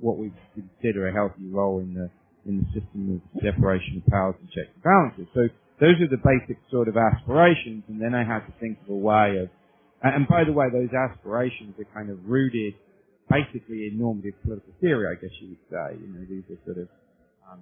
what 0.00 0.18
we 0.18 0.32
consider 0.54 1.08
a 1.08 1.12
healthy 1.12 1.46
role 1.50 1.78
in 1.78 1.94
the 1.94 2.10
in 2.46 2.58
the 2.58 2.80
system 2.80 3.20
of 3.20 3.42
separation 3.42 4.02
of 4.04 4.12
powers 4.12 4.34
and 4.40 4.48
checks 4.50 4.70
and 4.74 4.82
balances. 4.82 5.26
So 5.34 5.48
those 5.80 6.00
are 6.00 6.10
the 6.10 6.22
basic 6.22 6.58
sort 6.70 6.88
of 6.88 6.96
aspirations, 6.96 7.84
and 7.88 8.00
then 8.00 8.14
I 8.14 8.24
had 8.24 8.46
to 8.46 8.52
think 8.60 8.78
of 8.84 8.90
a 8.90 8.98
way 8.98 9.38
of. 9.42 9.48
And 10.02 10.28
by 10.28 10.44
the 10.44 10.52
way, 10.52 10.66
those 10.70 10.90
aspirations 10.92 11.74
are 11.78 11.88
kind 11.94 12.10
of 12.10 12.18
rooted 12.26 12.74
basically 13.30 13.88
in 13.88 13.98
normative 13.98 14.34
political 14.42 14.72
theory, 14.80 15.06
I 15.10 15.20
guess 15.20 15.30
you 15.40 15.48
would 15.48 15.64
say. 15.70 15.98
You 16.00 16.08
know, 16.14 16.24
these 16.28 16.44
are 16.50 16.60
sort 16.64 16.78
of 16.78 16.88
um, 17.50 17.60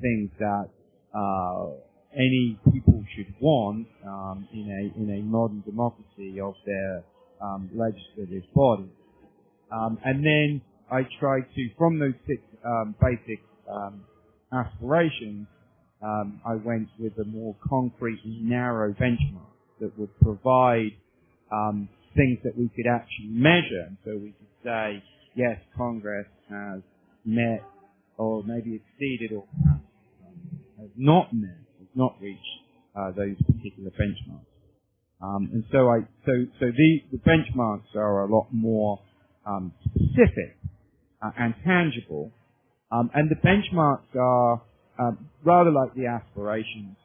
things 0.00 0.30
that 0.38 0.68
uh, 1.14 1.66
any 2.14 2.58
people 2.72 3.04
should 3.16 3.32
want 3.40 3.86
um, 4.06 4.48
in 4.52 4.66
a 4.70 5.00
in 5.00 5.18
a 5.18 5.22
modern 5.22 5.62
democracy 5.66 6.40
of 6.40 6.54
their 6.66 7.04
um, 7.42 7.70
legislative 7.74 8.44
body. 8.54 8.90
Um, 9.72 9.98
and 10.04 10.24
then 10.24 10.62
I 10.90 11.02
tried 11.18 11.46
to, 11.54 11.68
from 11.76 11.98
those 11.98 12.14
six 12.26 12.40
um, 12.64 12.94
basic 13.00 13.42
um, 13.70 14.04
aspirations, 14.52 15.46
I 16.02 16.56
went 16.62 16.88
with 16.98 17.18
a 17.18 17.24
more 17.24 17.56
concrete, 17.66 18.20
narrow 18.24 18.92
benchmark 18.92 19.48
that 19.80 19.98
would 19.98 20.10
provide 20.20 20.92
things 22.14 22.38
that 22.44 22.56
we 22.56 22.68
could 22.74 22.86
actually 22.86 23.28
measure. 23.28 23.90
So 24.04 24.16
we 24.16 24.32
could 24.32 24.54
say, 24.62 25.02
yes, 25.34 25.58
Congress 25.76 26.26
has 26.50 26.80
met 27.24 27.62
or 28.16 28.42
maybe 28.44 28.80
exceeded 28.80 29.36
or 29.36 29.44
has 30.78 30.90
not 30.96 31.32
met, 31.32 31.58
has 31.78 31.88
not 31.94 32.16
reached 32.20 32.40
uh, 32.96 33.10
those 33.12 33.36
particular 33.46 33.90
benchmarks. 33.90 34.46
Um, 35.22 35.50
and 35.52 35.64
so 35.72 35.88
I, 35.88 36.00
so, 36.26 36.32
so 36.60 36.66
the, 36.66 37.00
the 37.12 37.18
benchmarks 37.18 37.96
are 37.96 38.24
a 38.24 38.34
lot 38.34 38.48
more 38.52 39.00
um, 39.46 39.72
specific 39.84 40.56
uh, 41.22 41.30
and 41.38 41.54
tangible, 41.64 42.30
um, 42.92 43.10
and 43.14 43.30
the 43.30 43.36
benchmarks 43.36 44.14
are 44.18 44.62
um, 44.98 45.28
rather 45.44 45.70
like 45.70 45.94
the 45.94 46.06
aspirations, 46.06 46.96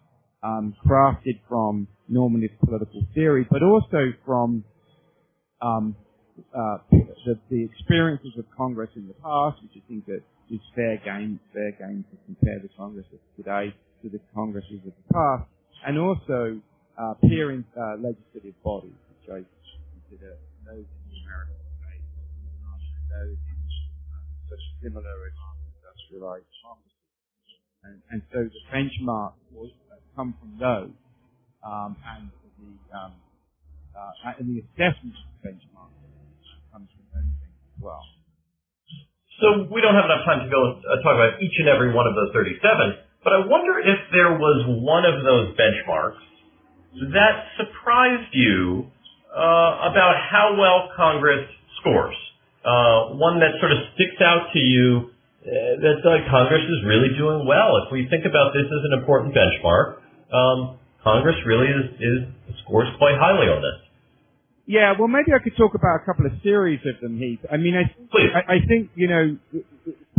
um, 0.44 0.76
crafted 0.86 1.40
from 1.48 1.88
normative 2.08 2.52
political 2.64 3.02
theory, 3.14 3.48
but 3.50 3.64
also 3.64 4.12
from 4.26 4.64
um, 5.62 5.96
uh, 6.56 6.78
the, 6.92 7.36
the, 7.50 7.64
experiences 7.66 8.32
of 8.38 8.46
Congress 8.56 8.90
in 8.96 9.08
the 9.08 9.14
past, 9.16 9.62
which 9.62 9.76
I 9.76 9.84
think 9.88 10.06
that 10.08 10.24
is 10.50 10.60
fair 10.76 10.98
game, 11.04 11.40
fair 11.54 11.72
game 11.72 12.06
to 12.10 12.18
compare 12.26 12.60
the 12.60 12.70
Congress 12.78 13.06
of 13.14 13.20
today 13.36 13.76
to 14.02 14.10
the 14.10 14.20
Congresses 14.34 14.80
of 14.88 14.94
the 14.96 15.14
past, 15.14 15.50
and 15.86 16.00
also 16.00 16.60
uh, 16.98 17.14
peer 17.22 17.52
in, 17.52 17.66
uh, 17.76 18.00
legislative 18.00 18.56
bodies, 18.64 18.96
which 19.12 19.28
I 19.28 19.40
consider 19.44 20.36
those 20.66 20.88
in 20.88 21.04
the 21.12 21.20
American 21.28 21.60
states, 21.84 22.08
those 23.12 23.36
in 23.36 23.60
uh, 23.60 24.24
such 24.50 24.64
similar 24.82 25.16
industrialized 25.28 26.48
democracies. 26.56 26.96
And, 27.84 28.00
and 28.12 28.22
so 28.32 28.48
the 28.48 28.64
benchmark 28.72 29.34
was 29.52 29.72
uh, 29.92 30.00
come 30.16 30.36
from 30.40 30.56
those, 30.60 30.96
um, 31.64 31.96
and 32.16 32.32
the 32.60 32.98
um, 32.98 33.14
uh, 33.96 34.36
and 34.40 34.48
the 34.48 34.64
assessment 34.64 35.16
benchmark 35.44 35.92
comes 36.72 36.90
from 36.92 37.06
those 37.14 37.30
things 37.40 37.60
as 37.64 37.78
well. 37.82 38.04
So 39.40 39.72
we 39.72 39.80
don't 39.80 39.96
have 39.96 40.06
enough 40.06 40.28
time 40.28 40.44
to 40.44 40.50
go 40.52 40.60
and 40.60 40.84
uh, 40.84 41.00
talk 41.00 41.16
about 41.16 41.40
each 41.40 41.56
and 41.64 41.72
every 41.72 41.96
one 41.96 42.08
of 42.08 42.14
those 42.16 42.36
37, 42.36 42.60
but 43.24 43.32
I 43.32 43.40
wonder 43.48 43.80
if 43.80 44.00
there 44.12 44.36
was 44.36 44.68
one 44.84 45.08
of 45.08 45.24
those 45.24 45.56
benchmarks 45.56 46.20
that 47.14 47.36
surprised 47.56 48.34
you 48.34 48.88
uh, 49.32 49.92
about 49.92 50.16
how 50.20 50.56
well 50.58 50.90
Congress 50.96 51.46
scores. 51.80 52.16
Uh, 52.66 53.16
one 53.16 53.40
that 53.40 53.56
sort 53.60 53.72
of 53.72 53.80
sticks 53.96 54.20
out 54.20 54.52
to 54.52 54.60
you 54.60 55.12
uh, 55.40 55.80
that 55.80 56.00
uh, 56.04 56.20
Congress 56.30 56.66
is 56.68 56.84
really 56.84 57.16
doing 57.16 57.48
well. 57.48 57.80
If 57.86 57.92
we 57.92 58.08
think 58.12 58.26
about 58.26 58.52
this 58.52 58.68
as 58.68 58.84
an 58.92 59.00
important 59.00 59.32
benchmark, 59.32 60.04
um, 60.36 60.78
Congress 61.04 61.38
really 61.46 61.72
is, 61.72 61.86
is 62.04 62.56
scores 62.66 62.90
quite 63.00 63.16
highly 63.16 63.48
on 63.48 63.64
this. 63.64 63.89
Yeah, 64.70 64.94
well, 65.00 65.08
maybe 65.08 65.34
I 65.34 65.42
could 65.42 65.58
talk 65.58 65.74
about 65.74 65.98
a 65.98 66.06
couple 66.06 66.28
of 66.28 66.32
series 66.44 66.80
of 66.86 67.02
them, 67.02 67.18
Heath. 67.18 67.42
I 67.52 67.58
mean, 67.58 67.74
I, 67.74 67.90
I, 68.38 68.54
I 68.54 68.58
think 68.70 68.92
you 68.94 69.10
know 69.10 69.34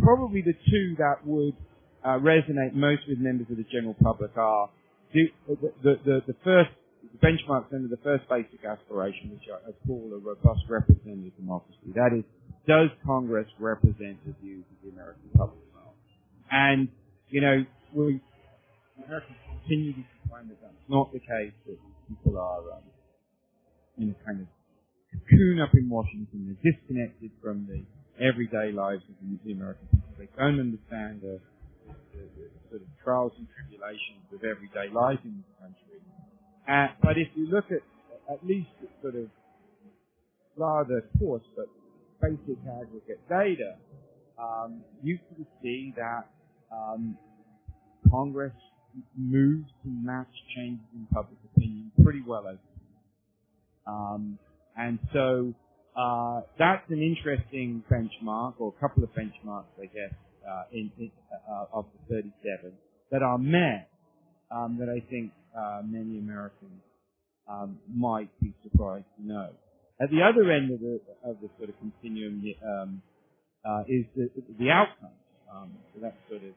probably 0.03 0.43
the 0.43 0.59
two 0.67 0.97
that 0.99 1.23
would 1.25 1.55
uh, 2.03 2.19
resonate 2.19 2.75
most 2.75 3.07
with 3.07 3.21
members 3.21 3.47
of 3.49 3.59
the 3.59 3.67
general 3.71 3.95
public 4.03 4.37
are 4.37 4.69
the 5.15 5.31
the 5.47 5.95
the, 6.03 6.23
the 6.27 6.35
first 6.43 6.75
benchmarks 7.23 7.71
under 7.73 7.87
the 7.87 8.03
first 8.03 8.29
basic 8.29 8.65
aspiration, 8.67 9.31
which 9.31 9.47
I, 9.47 9.71
I 9.71 9.73
call 9.87 10.11
a 10.11 10.19
robust 10.19 10.67
representative 10.69 11.31
democracy. 11.39 11.95
That 11.95 12.11
is, 12.19 12.25
does 12.67 12.91
Congress 13.07 13.47
represent 13.61 14.19
the 14.27 14.35
views 14.43 14.65
of 14.67 14.83
the 14.83 14.91
American 14.91 15.31
public 15.39 15.63
well? 15.73 15.95
And 16.51 16.89
you 17.29 17.41
know, 17.41 17.65
we 17.95 18.21
Americans 18.99 19.39
continue 19.63 19.93
to 19.93 20.03
find 20.29 20.51
that 20.51 20.59
that's 20.61 20.75
not 20.89 21.13
the 21.13 21.21
case. 21.21 21.55
That 21.71 21.79
people 22.09 22.37
are 22.37 22.67
um, 22.75 22.90
in 24.03 24.15
a 24.17 24.25
kind 24.25 24.41
of 24.41 24.49
cocoon 25.13 25.61
up 25.61 25.75
in 25.75 25.89
Washington. 25.89 26.57
They're 26.57 26.73
disconnected 26.73 27.31
from 27.43 27.67
the 27.69 27.85
everyday 28.23 28.73
lives 28.73 29.03
of 29.09 29.17
the 29.45 29.53
American 29.53 29.87
people. 29.89 30.13
They 30.19 30.29
don't 30.37 30.61
understand 30.61 31.21
the, 31.23 31.41
the, 32.13 32.23
the 32.37 32.47
sort 32.71 32.83
of 32.83 32.89
trials 33.03 33.33
and 33.39 33.47
tribulations 33.57 34.25
of 34.33 34.45
everyday 34.45 34.93
life 34.93 35.21
in 35.25 35.41
this 35.41 35.53
country. 35.61 35.99
Uh, 36.69 36.95
but 37.03 37.17
if 37.17 37.29
you 37.35 37.49
look 37.49 37.67
at 37.71 37.83
at 38.31 38.47
least 38.47 38.71
sort 39.03 39.17
of 39.17 39.27
rather 40.57 41.03
coarse 41.19 41.43
but 41.57 41.67
basic 42.23 42.59
aggregate 42.69 43.21
data, 43.29 43.75
um, 44.39 44.83
you 45.03 45.19
can 45.29 45.47
see 45.63 45.93
that 45.97 46.29
um, 46.71 47.17
Congress 48.11 48.53
moves 49.17 49.67
to 49.83 49.89
match 49.89 50.31
changes 50.55 50.85
in 50.95 51.07
public 51.13 51.39
opinion 51.55 51.91
pretty 52.03 52.23
well 52.27 52.47
over 52.47 52.59
um, 53.87 54.39
and 54.77 54.99
so 55.13 55.53
uh, 55.97 56.41
that's 56.59 56.89
an 56.91 57.03
interesting 57.03 57.83
benchmark, 57.91 58.55
or 58.59 58.73
a 58.77 58.81
couple 58.81 59.03
of 59.03 59.11
benchmarks, 59.11 59.73
I 59.79 59.87
guess, 59.87 60.15
uh, 60.49 60.63
in, 60.73 60.91
in 60.99 61.11
uh, 61.51 61.67
of 61.73 61.87
the 62.09 62.23
37 62.23 62.73
that 63.11 63.23
are 63.23 63.39
met 63.39 63.89
um, 64.51 64.79
that 64.81 64.89
I 64.89 65.01
think 65.11 65.33
uh, 65.57 65.83
many 65.85 66.19
Americans 66.19 66.81
um, 67.49 67.79
might 67.93 68.31
be 68.41 68.55
surprised 68.63 69.07
to 69.19 69.27
know. 69.27 69.49
At 70.01 70.11
the 70.11 70.23
other 70.23 70.51
end 70.51 70.73
of 70.73 70.81
the 70.81 71.01
of 71.25 71.37
the 71.43 71.49
sort 71.59 71.69
of 71.69 71.75
continuum 71.79 72.43
um, 72.65 73.03
uh, 73.65 73.83
is 73.89 74.07
the 74.17 74.31
the 74.59 74.71
outcomes. 74.71 75.21
Um, 75.53 75.73
so 75.93 76.01
that's 76.01 76.17
sort 76.31 76.43
of 76.43 76.55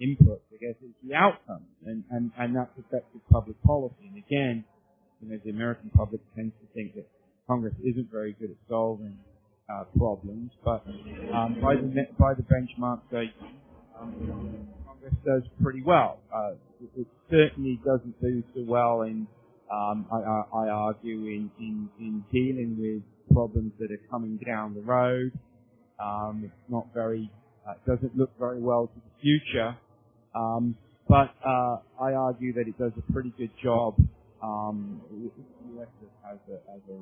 input, 0.00 0.40
I 0.52 0.56
guess, 0.56 0.76
is 0.82 0.94
the 1.04 1.14
outcomes, 1.14 1.68
and 1.84 2.04
and 2.10 2.30
and 2.38 2.56
that's 2.56 2.72
effective 2.78 3.20
public 3.30 3.60
policy. 3.62 4.08
And 4.08 4.16
again, 4.16 4.64
you 5.20 5.30
know, 5.30 5.38
the 5.44 5.50
American 5.50 5.90
public 5.90 6.20
tends 6.34 6.54
to 6.60 6.66
think 6.74 6.94
that 6.94 7.06
Congress 7.46 7.74
isn't 7.84 8.10
very 8.10 8.32
good 8.40 8.50
at 8.50 8.56
solving 8.68 9.16
uh, 9.72 9.84
problems, 9.96 10.50
but 10.64 10.84
um, 11.34 11.58
by 11.62 11.74
the 11.76 12.06
by 12.18 12.34
the 12.34 12.42
benchmark 12.42 13.00
they 13.10 13.32
um, 14.00 14.68
Congress 14.86 15.14
does 15.24 15.42
pretty 15.62 15.82
well. 15.82 16.18
Uh, 16.34 16.52
it, 16.82 17.00
it, 17.00 17.06
certainly 17.30 17.80
doesn't 17.84 18.20
do 18.20 18.42
so 18.54 18.64
well 18.66 19.02
in, 19.02 19.24
um, 19.70 20.04
I, 20.10 20.16
I, 20.16 20.64
I, 20.64 20.68
argue, 20.68 21.26
in, 21.26 21.48
in, 21.60 21.88
in 22.00 22.24
dealing 22.32 22.76
with 22.76 23.02
problems 23.32 23.72
that 23.78 23.92
are 23.92 24.00
coming 24.10 24.36
down 24.44 24.74
the 24.74 24.80
road. 24.80 25.30
Um, 26.02 26.42
it's 26.44 26.70
not 26.70 26.88
very, 26.92 27.30
uh, 27.68 27.74
doesn't 27.86 28.16
look 28.16 28.30
very 28.36 28.58
well 28.58 28.88
to 28.88 28.94
the 28.94 29.22
future. 29.22 29.76
Um, 30.34 30.74
but 31.08 31.30
uh, 31.46 31.76
I 32.00 32.14
argue 32.14 32.52
that 32.54 32.66
it 32.66 32.76
does 32.78 32.92
a 32.98 33.12
pretty 33.12 33.32
good 33.38 33.50
job 33.62 33.94
um, 34.42 35.00
U.S. 35.76 35.88
has 36.24 36.38
a, 36.48 36.72
has 36.72 36.80
a 36.88 36.94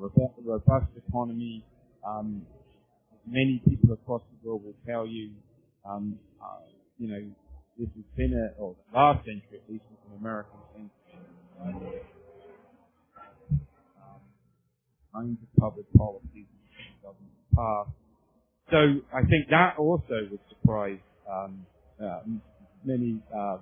robust 0.43 0.87
economy. 1.07 1.63
Um, 2.05 2.45
many 3.25 3.61
people 3.67 3.93
across 3.93 4.21
the 4.31 4.47
world 4.47 4.63
will 4.63 4.75
tell 4.85 5.07
you, 5.07 5.31
um, 5.89 6.19
uh, 6.41 6.67
you 6.97 7.07
know, 7.07 7.21
this 7.77 7.87
has 7.95 8.05
been 8.17 8.33
a, 8.33 8.61
or 8.61 8.75
the 8.91 8.97
last 8.97 9.19
century 9.25 9.61
at 9.63 9.71
least, 9.71 9.83
was 9.89 9.99
an 10.11 10.19
American 10.19 10.59
century. 10.73 10.91
Um, 11.61 11.93
kinds 15.13 15.37
of 15.41 15.61
public 15.61 15.85
policies 15.97 16.27
in 16.35 16.93
government 17.01 17.33
past. 17.55 17.89
So 18.71 18.77
I 19.15 19.21
think 19.21 19.49
that 19.49 19.75
also 19.77 20.27
would 20.29 20.39
surprise 20.49 20.99
um, 21.29 21.65
uh, 22.01 22.19
many 22.85 23.19
uh, 23.35 23.57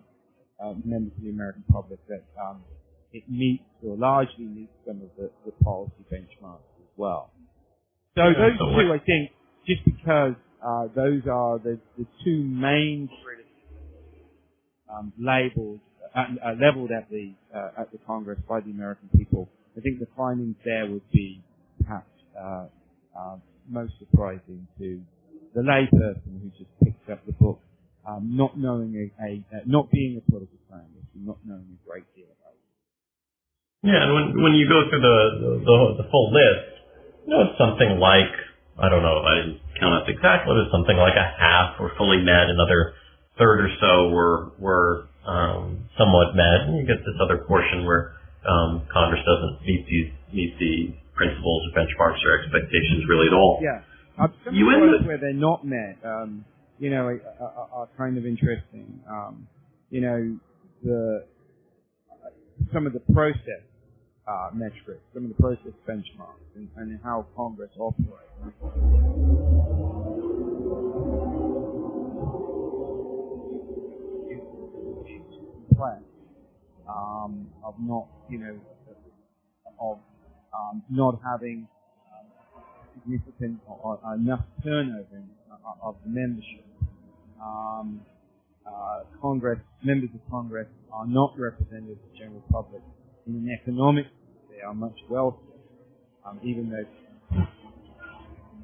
uh, 0.60 0.74
members 0.84 1.14
of 1.18 1.24
the 1.24 1.30
American 1.30 1.64
public 1.72 2.00
that 2.08 2.24
um, 2.42 2.62
it 3.14 3.24
meets 3.30 3.64
or 3.86 3.96
largely 3.96 4.46
meets 4.46 4.72
some 4.86 5.02
of 5.02 5.10
the, 5.18 5.30
the 5.46 5.52
policy 5.64 5.94
benchmarks 6.12 6.68
as 6.80 6.92
well. 6.96 7.32
So 8.16 8.24
those 8.24 8.58
two, 8.58 8.92
I 8.94 9.00
think, 9.00 9.32
just 9.66 9.86
because 9.86 10.34
uh, 10.66 10.88
those 10.96 11.22
are 11.32 11.60
the, 11.60 11.80
the 11.98 12.06
two 12.24 12.44
main 12.44 13.10
um, 14.92 15.14
labels, 15.20 15.80
uh, 16.16 16.24
leveled 16.60 16.92
at 16.92 17.10
the 17.12 17.34
uh, 17.54 17.82
at 17.82 17.92
the 17.92 18.00
Congress 18.08 18.40
by 18.50 18.60
the 18.60 18.72
American 18.72 19.10
people. 19.16 19.50
I 19.78 19.82
think 19.82 20.00
the 20.00 20.08
findings 20.18 20.56
there 20.66 20.90
would 20.90 21.08
be 21.12 21.44
perhaps 21.84 22.10
uh, 22.40 22.66
uh, 23.18 23.38
most 23.70 23.94
surprising 24.00 24.68
to 24.80 25.00
the 25.54 25.62
layperson 25.62 26.42
who 26.42 26.50
just 26.58 26.72
picked 26.84 27.10
up 27.10 27.24
the 27.26 27.34
book, 27.34 27.60
um, 28.08 28.36
not 28.36 28.58
knowing 28.58 28.96
a, 28.96 29.24
a 29.24 29.58
uh, 29.58 29.60
not 29.66 29.92
being 29.92 30.18
a 30.18 30.32
political 30.32 30.58
scientist, 30.70 31.06
and 31.14 31.26
not 31.26 31.38
knowing 31.46 31.66
a 31.70 31.90
great 31.90 32.06
deal. 32.16 32.26
Yeah, 33.88 34.04
and 34.04 34.12
when 34.14 34.26
when 34.44 34.54
you 34.60 34.68
go 34.68 34.84
through 34.92 35.00
the 35.00 35.18
the, 35.64 36.04
the 36.04 36.08
full 36.12 36.28
list, 36.36 36.84
you 37.24 37.32
know, 37.32 37.48
it's 37.48 37.58
something 37.58 38.00
like 38.04 38.32
I 38.78 38.90
don't 38.92 39.02
know, 39.02 39.24
if 39.24 39.26
I 39.26 39.34
didn't 39.42 39.60
count 39.80 39.94
up 39.96 40.06
exactly, 40.12 40.52
but 40.52 40.60
it's 40.68 40.72
something 40.76 40.98
like 41.00 41.16
a 41.16 41.28
half 41.40 41.80
were 41.80 41.96
fully 41.98 42.20
met, 42.20 42.52
another 42.52 42.94
third 43.40 43.64
or 43.64 43.72
so 43.80 44.10
were 44.12 44.52
were 44.60 45.08
um, 45.26 45.88
somewhat 45.98 46.36
met, 46.36 46.68
and 46.68 46.78
you 46.78 46.86
get 46.86 47.00
this 47.00 47.16
other 47.24 47.48
portion 47.48 47.86
where 47.86 48.12
um, 48.44 48.84
Congress 48.92 49.24
doesn't 49.24 49.64
meet 49.64 49.88
these 49.88 50.12
meet 50.36 50.52
the 50.60 50.94
principles 51.16 51.64
or 51.68 51.72
benchmarks 51.80 52.20
or 52.28 52.44
expectations 52.44 53.08
really 53.08 53.28
at 53.28 53.34
all. 53.34 53.60
Yeah. 53.64 53.82
Some 54.44 54.54
You 54.54 54.68
of 54.68 54.84
end 54.84 54.94
the 54.94 54.98
the- 55.00 55.08
where 55.08 55.18
they're 55.18 55.34
not 55.34 55.66
met, 55.66 55.98
um, 56.04 56.44
you 56.80 56.90
know, 56.90 57.06
are, 57.06 57.22
are, 57.40 57.70
are 57.72 57.90
kind 57.98 58.18
of 58.18 58.26
interesting. 58.26 59.00
Um, 59.10 59.48
you 59.90 60.02
know, 60.02 60.38
the 60.84 61.24
some 62.74 62.86
of 62.88 62.94
the 62.94 63.00
process 63.14 63.64
uh, 64.28 64.50
metrics, 64.54 65.02
some 65.14 65.24
of 65.24 65.30
the 65.30 65.42
process 65.42 65.74
benchmarks, 65.88 66.44
and, 66.56 66.68
and 66.76 67.00
how 67.04 67.26
Congress 67.36 67.72
operates. 67.80 68.28
Um, 76.88 77.48
of 77.64 77.76
not, 77.80 78.08
you 78.30 78.40
know, 78.40 78.60
of 79.80 80.00
um, 80.54 80.82
not 80.90 81.20
having 81.24 81.68
significant 82.94 83.60
or, 83.68 84.00
or 84.04 84.16
enough 84.16 84.42
turnover 84.64 85.24
uh, 85.52 85.88
of 85.88 85.96
the 86.04 86.10
membership. 86.10 86.66
Um, 87.42 88.02
uh, 88.66 89.04
Congress, 89.22 89.60
members 89.84 90.10
of 90.14 90.22
Congress 90.30 90.68
are 90.92 91.08
not 91.08 91.34
representative 91.38 91.98
of 92.04 92.12
the 92.12 92.18
general 92.18 92.44
public. 92.52 92.82
In 93.28 93.36
an 93.36 93.58
economic, 93.62 94.06
they 94.58 94.66
are 94.66 94.74
much 94.74 94.98
wealthier, 95.10 95.62
um, 96.26 96.42
even 96.42 96.74
though 96.74 96.90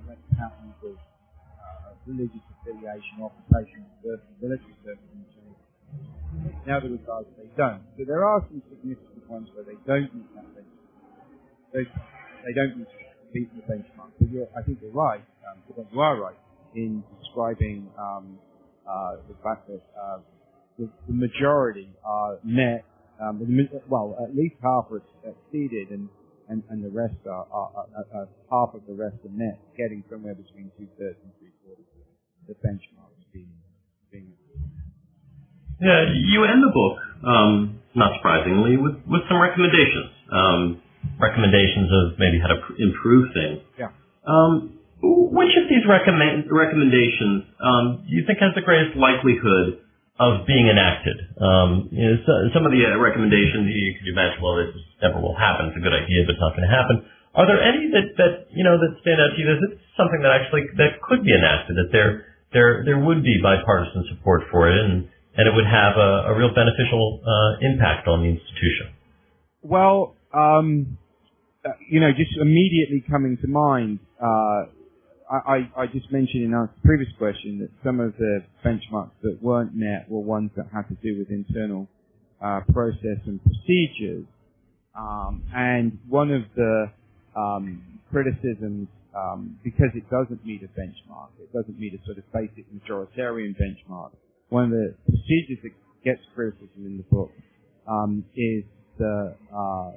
that 0.10 0.18
happens 0.34 0.74
with 0.82 0.98
uh, 0.98 1.94
religious 2.10 2.42
affiliation, 2.58 3.22
occupation, 3.22 3.86
service, 4.02 4.26
military 4.42 4.74
service, 4.82 5.06
and 5.14 5.26
so 5.38 5.42
on. 5.46 5.54
In 6.66 6.72
other 6.74 6.90
regards, 6.90 7.30
they 7.38 7.46
don't. 7.54 7.86
So 7.94 8.10
there 8.10 8.26
are 8.26 8.42
some 8.50 8.64
significant 8.74 9.30
ones 9.30 9.48
where 9.54 9.66
they 9.70 9.78
don't 9.86 10.10
meet 10.18 10.34
that 10.34 10.50
benchmark. 10.58 10.90
They, 11.74 12.54
don't 12.58 12.78
meet 13.34 13.54
the 13.54 13.62
benchmark. 13.70 14.10
But 14.18 14.32
you're, 14.34 14.48
I 14.58 14.64
think 14.64 14.80
you're 14.82 14.92
right, 14.92 15.22
um, 15.46 15.62
you 15.94 16.02
are 16.02 16.20
right 16.20 16.38
in 16.74 17.04
describing 17.22 17.88
um, 18.00 18.40
uh, 18.90 19.22
the 19.30 19.36
fact 19.44 19.70
that 19.70 19.82
uh, 19.94 20.18
the, 20.80 20.90
the 21.08 21.14
majority 21.14 21.90
are 22.04 22.40
met, 22.44 22.84
um, 23.24 23.40
well, 23.88 24.18
at 24.22 24.36
least 24.36 24.56
half 24.62 24.92
are 24.92 25.02
exceeded, 25.24 25.90
and, 25.92 26.10
and, 26.50 26.64
and 26.70 26.84
the 26.84 26.90
rest 26.90 27.16
are, 27.26 27.48
are, 27.52 27.72
are, 27.96 28.06
are 28.14 28.28
half 28.52 28.76
of 28.76 28.82
the 28.88 28.94
rest 28.94 29.16
are 29.24 29.32
met, 29.32 29.60
getting 29.78 30.04
somewhere 30.10 30.36
between 30.36 30.72
two 30.78 30.88
thirds 31.00 31.18
and 31.24 31.32
three 31.40 31.56
quarters 31.64 31.88
of 31.96 32.52
the 32.52 32.56
benchmarks 32.60 33.24
being 33.32 33.50
being. 34.12 34.34
Yeah, 35.82 36.06
you 36.14 36.46
end 36.46 36.64
the 36.64 36.72
book, 36.72 36.96
um, 37.26 37.80
not 37.96 38.16
surprisingly, 38.20 38.78
with, 38.78 38.96
with 39.08 39.24
some 39.28 39.42
recommendations. 39.42 40.12
Um, 40.32 40.82
recommendations 41.20 41.90
of 41.92 42.20
maybe 42.20 42.40
how 42.40 42.48
to 42.48 42.60
pr- 42.64 42.80
improve 42.80 43.34
things. 43.34 43.60
Yeah. 43.78 43.92
Um, 44.24 44.80
which 45.04 45.52
of 45.60 45.68
these 45.68 45.84
recommend, 45.84 46.48
recommendations 46.48 47.44
um, 47.60 48.08
do 48.08 48.16
you 48.16 48.24
think 48.24 48.40
has 48.40 48.56
the 48.56 48.64
greatest 48.64 48.96
likelihood 48.96 49.83
of 50.20 50.46
being 50.46 50.70
enacted? 50.70 51.18
Um, 51.42 51.90
you 51.90 52.06
know, 52.06 52.16
so, 52.26 52.32
some 52.54 52.66
of 52.66 52.72
the 52.72 52.82
uh, 52.86 52.98
recommendations 53.02 53.66
you 53.70 53.98
could 53.98 54.10
imagine, 54.14 54.42
well, 54.42 54.62
this 54.62 54.74
never 55.02 55.18
will 55.18 55.38
happen. 55.38 55.74
It's 55.74 55.80
a 55.80 55.84
good 55.84 55.96
idea, 55.96 56.26
but 56.30 56.38
it's 56.38 56.44
not 56.44 56.54
going 56.54 56.68
to 56.70 56.74
happen. 56.74 56.96
Are 57.34 57.50
there 57.50 57.62
any 57.62 57.90
that, 57.90 58.14
that 58.22 58.34
you 58.54 58.62
know 58.62 58.78
that 58.78 58.94
stand 59.02 59.18
out 59.18 59.34
to 59.34 59.38
you 59.42 59.50
that 59.50 59.58
it's 59.74 59.82
something 59.98 60.22
that 60.22 60.38
actually 60.38 60.70
that 60.78 61.02
could 61.02 61.26
be 61.26 61.34
enacted? 61.34 61.74
That 61.82 61.90
there 61.90 62.30
there 62.54 62.86
there 62.86 63.00
would 63.02 63.26
be 63.26 63.42
bipartisan 63.42 64.06
support 64.14 64.46
for 64.54 64.70
it, 64.70 64.78
and 64.78 65.10
and 65.34 65.50
it 65.50 65.54
would 65.58 65.66
have 65.66 65.98
a, 65.98 66.30
a 66.30 66.38
real 66.38 66.54
beneficial 66.54 67.26
uh, 67.26 67.58
impact 67.66 68.08
on 68.08 68.22
the 68.22 68.38
institution. 68.38 68.94
Well, 69.66 70.14
um, 70.30 70.98
uh, 71.66 71.70
you 71.90 72.00
know, 72.00 72.12
just 72.12 72.38
immediately 72.38 73.04
coming 73.10 73.38
to 73.42 73.48
mind, 73.48 74.00
uh, 74.22 74.70
I, 75.30 75.70
I, 75.78 75.88
just 75.88 76.12
mentioned 76.12 76.44
in 76.44 76.52
the 76.52 76.70
previous 76.84 77.10
question 77.18 77.60
that 77.60 77.70
some 77.84 78.00
of 78.00 78.14
the 78.18 78.44
benchmarks 78.66 79.12
that 79.22 79.38
weren't 79.42 79.74
met 79.74 80.10
were 80.10 80.20
ones 80.20 80.52
that 80.56 80.68
had 80.74 80.88
to 80.90 80.96
do 81.02 81.20
with 81.20 81.30
internal 81.30 81.88
uh, 82.42 82.62
process 82.72 83.20
and 83.26 83.40
procedures. 83.44 84.26
Um, 84.98 85.44
and 85.56 85.98
one 86.08 86.32
of 86.32 86.44
the 86.56 86.92
um, 87.36 88.00
criticisms, 88.12 88.88
um, 89.16 89.58
because 89.64 89.90
it 89.96 90.04
doesn't 90.10 90.46
meet 90.46 90.62
a 90.64 90.80
benchmark, 90.80 91.30
it 91.40 91.52
doesn't 91.54 91.80
meet 91.80 91.94
a 91.94 92.06
sort 92.06 92.18
of 92.18 92.24
basic 92.34 92.66
majoritarian 92.74 93.56
benchmark. 93.56 94.12
One 94.50 94.66
of 94.66 94.72
the 94.72 94.94
procedures 95.06 95.60
that 95.64 95.72
gets 96.04 96.22
criticism 96.36 96.86
in 96.86 96.98
the 96.98 97.04
book 97.04 97.32
um, 97.88 98.26
is 98.36 98.64
the, 99.00 99.36
uh, 99.56 99.92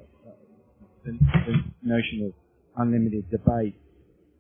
the, 1.05 1.13
the 1.13 1.55
notion 1.83 2.27
of 2.27 2.33
unlimited 2.79 3.31
debate 3.31 3.75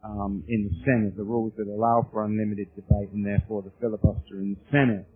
um, 0.07 0.45
in 0.49 0.64
the 0.64 0.85
Senate, 0.85 1.16
the 1.16 1.25
rules 1.25 1.53
that 1.57 1.66
allow 1.66 2.07
for 2.12 2.25
unlimited 2.25 2.69
debate 2.77 3.11
and 3.12 3.27
therefore 3.27 3.62
the 3.62 3.73
filibuster 3.81 4.37
in 4.37 4.55
the 4.55 4.61
Senate. 4.71 5.07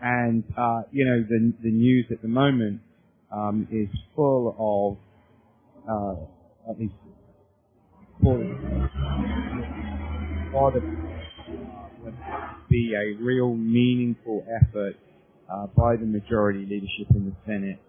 And, 0.00 0.44
uh, 0.56 0.82
you 0.92 1.04
know, 1.04 1.24
the, 1.28 1.52
the 1.62 1.70
news 1.70 2.06
at 2.10 2.22
the 2.22 2.28
moment 2.28 2.80
um, 3.32 3.68
is 3.70 3.88
full 4.14 4.54
of, 4.58 4.96
uh, 5.88 6.70
at 6.70 6.78
least, 6.78 6.94
full 8.22 8.40
of, 8.40 8.50
of 10.54 10.82
be 12.68 12.94
a 12.94 13.22
real 13.22 13.54
meaningful 13.54 14.44
effort 14.48 14.96
uh, 15.52 15.66
by 15.76 15.96
the 15.96 16.04
majority 16.04 16.60
leadership 16.60 17.06
in 17.10 17.24
the 17.26 17.34
Senate 17.46 17.80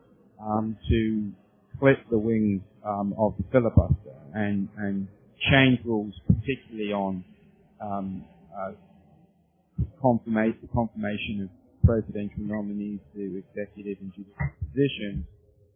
um, 0.41 0.77
to 0.89 1.31
clip 1.79 1.97
the 2.09 2.17
wings 2.17 2.61
um, 2.85 3.13
of 3.17 3.33
the 3.37 3.43
filibuster 3.51 4.15
and, 4.33 4.69
and 4.77 5.07
change 5.51 5.79
rules, 5.85 6.13
particularly 6.27 6.91
on 6.91 7.23
um, 7.81 8.25
uh, 8.55 8.71
confirmate, 10.01 10.61
the 10.61 10.67
confirmation 10.73 11.47
of 11.47 11.49
presidential 11.85 12.43
nominees 12.43 12.99
to 13.15 13.41
executive 13.41 13.97
and 14.01 14.11
judicial 14.13 14.51
positions, 14.59 15.25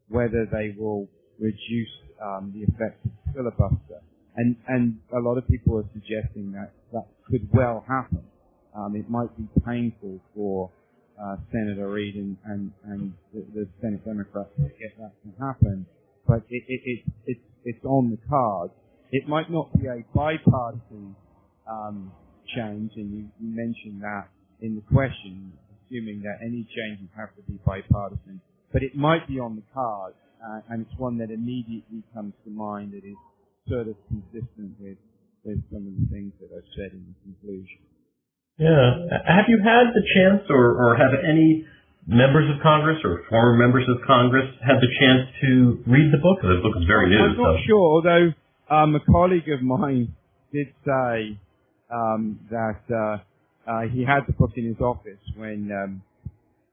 whether 0.10 0.46
they 0.52 0.76
will 0.78 1.08
reduce 1.40 1.94
um, 2.22 2.52
the 2.54 2.64
effect 2.64 3.06
of 3.06 3.12
filibuster. 3.34 4.02
And, 4.36 4.56
and 4.68 5.00
a 5.16 5.20
lot 5.20 5.38
of 5.38 5.48
people 5.48 5.78
are 5.78 5.86
suggesting 5.94 6.52
that 6.54 6.74
that 6.92 7.08
could 7.30 7.48
well 7.54 7.86
happen. 7.88 8.24
Um, 8.76 8.96
it 8.96 9.10
might 9.10 9.30
be 9.38 9.48
painful 9.66 10.20
for 10.36 10.72
uh, 11.22 11.38
Senator 11.52 11.90
Reid 11.90 12.16
and, 12.16 12.38
and, 12.46 12.72
and 12.86 13.14
the, 13.34 13.46
the 13.54 13.68
Senate 13.82 14.04
Democrats 14.04 14.50
to 14.58 14.64
get 14.64 14.98
that 14.98 15.12
to 15.24 15.46
happen, 15.46 15.86
but 16.28 16.42
it, 16.50 16.64
it, 16.68 16.82
it, 16.84 17.04
it's 17.28 17.42
it's 17.66 17.86
on 17.86 18.12
the 18.12 18.18
cards. 18.30 18.74
It 19.14 19.30
might 19.30 19.52
not 19.52 19.70
be 19.78 19.86
a 19.86 20.02
bipartisan 20.10 21.16
um, 21.70 22.12
change, 22.50 22.92
and 22.98 23.14
you, 23.14 23.22
you 23.38 23.50
mentioned 23.54 24.02
that 24.02 24.34
in 24.60 24.74
the 24.74 24.82
question, 24.90 25.54
assuming 25.86 26.26
that 26.26 26.42
any 26.42 26.66
changes 26.66 27.14
have 27.16 27.30
to 27.38 27.42
be 27.46 27.62
bipartisan, 27.62 28.42
but 28.74 28.82
it 28.82 28.98
might 28.98 29.28
be 29.30 29.38
on 29.38 29.56
the 29.56 29.62
cards, 29.70 30.18
uh, 30.42 30.66
and 30.74 30.82
it's 30.82 30.98
one 30.98 31.22
that 31.22 31.30
immediately 31.30 32.02
comes 32.10 32.34
to 32.44 32.50
mind 32.50 32.98
that 32.98 33.06
is 33.06 33.14
sort 33.70 33.86
of 33.86 33.94
consistent 34.10 34.74
with, 34.82 34.98
with 35.46 35.62
some 35.70 35.86
of 35.86 35.94
the 35.94 36.10
things 36.10 36.34
that 36.42 36.50
I've 36.50 36.66
said 36.74 36.98
in 36.98 37.06
the 37.06 37.16
conclusion. 37.22 37.86
Yeah. 38.58 39.14
Have 39.30 39.46
you 39.46 39.62
had 39.62 39.94
the 39.94 40.02
chance, 40.10 40.42
or, 40.50 40.74
or 40.74 40.98
have 40.98 41.14
any 41.22 41.70
members 42.10 42.50
of 42.50 42.58
Congress 42.66 42.98
or 43.06 43.22
former 43.30 43.62
members 43.62 43.86
of 43.86 44.02
Congress 44.10 44.50
had 44.66 44.82
the 44.82 44.90
chance 44.90 45.30
to 45.46 45.86
read 45.86 46.10
the 46.10 46.18
book? 46.18 46.42
The 46.42 46.66
book 46.66 46.82
is 46.82 46.90
very 46.90 47.14
new. 47.14 47.22
I'm 47.22 47.38
not 47.38 47.62
so. 47.62 47.70
sure, 47.70 47.88
although 48.02 48.34
um, 48.74 48.96
a 48.96 49.00
colleague 49.12 49.50
of 49.50 49.62
mine 49.62 50.16
did 50.52 50.68
say 50.86 51.38
um, 51.94 52.40
that 52.50 52.82
uh, 52.90 53.18
uh, 53.70 53.82
he 53.94 54.04
had 54.04 54.22
the 54.28 54.34
book 54.34 54.52
in 54.56 54.66
his 54.66 54.80
office 54.80 55.20
when 55.36 55.70
um, 55.72 56.02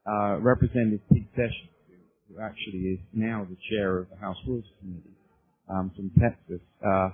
uh, 0.07 0.39
Representative 0.39 1.01
Pete 1.13 1.29
Sessions, 1.33 1.71
who, 1.89 2.35
who 2.35 2.41
actually 2.41 2.81
is 2.95 2.99
now 3.13 3.47
the 3.49 3.57
chair 3.71 3.99
of 3.99 4.09
the 4.11 4.17
House 4.17 4.37
Rules 4.47 4.65
Committee 4.81 5.17
um, 5.69 5.91
from 5.95 6.11
Texas, 6.21 6.61
uh, 6.87 7.11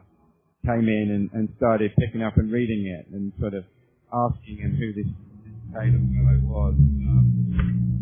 came 0.64 0.88
in 0.88 1.10
and, 1.10 1.30
and 1.32 1.48
started 1.56 1.92
picking 1.98 2.22
up 2.22 2.36
and 2.36 2.50
reading 2.52 2.86
it 2.86 3.06
and 3.14 3.32
sort 3.40 3.54
of 3.54 3.64
asking 4.12 4.58
him 4.58 4.76
who 4.78 4.92
this, 4.92 5.06
this 5.44 5.54
Taylor 5.72 5.98
fellow 5.98 6.38
was. 6.42 6.74
Um, 6.74 7.46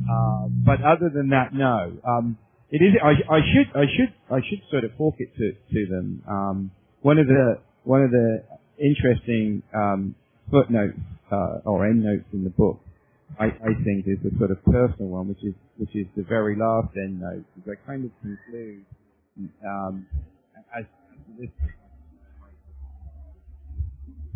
Uh, 0.04 0.48
but 0.64 0.84
other 0.84 1.08
than 1.08 1.30
that, 1.30 1.54
no. 1.54 1.96
Um, 2.06 2.36
it 2.70 2.82
is. 2.82 2.94
I, 3.02 3.10
I 3.32 3.40
should. 3.40 3.76
I 3.76 3.84
should. 3.86 4.14
I 4.30 4.40
should 4.48 4.60
sort 4.70 4.84
of 4.84 4.90
fork 4.96 5.16
it 5.18 5.34
to 5.36 5.52
to 5.52 5.86
them. 5.90 6.22
Um, 6.28 6.70
one 7.02 7.18
of 7.18 7.26
the 7.26 7.58
one 7.84 8.02
of 8.02 8.10
the 8.10 8.42
interesting 8.78 9.62
um, 9.74 10.14
footnotes 10.50 10.98
uh, 11.30 11.58
or 11.64 11.86
endnotes 11.86 12.24
in 12.32 12.44
the 12.44 12.50
book, 12.50 12.80
I, 13.38 13.46
I 13.46 13.74
think, 13.84 14.06
is 14.06 14.18
a 14.24 14.36
sort 14.38 14.50
of 14.50 14.64
personal 14.64 15.08
one, 15.08 15.28
which 15.28 15.42
is 15.44 15.54
which 15.76 15.94
is 15.94 16.06
the 16.16 16.22
very 16.22 16.56
last 16.56 16.94
endnote. 16.96 17.44
Because 17.54 17.76
I 17.78 17.86
kind 17.86 18.04
of 18.04 18.10
conclude 18.22 18.84
um, 19.66 20.06
as, 20.76 20.84
this 21.38 21.50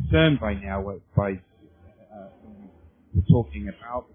concerned 0.03 0.41
by 0.41 0.55
now 0.55 0.85
by 1.17 1.33
uh, 1.33 2.29
we're 3.15 3.23
talking 3.31 3.69
about 3.69 4.07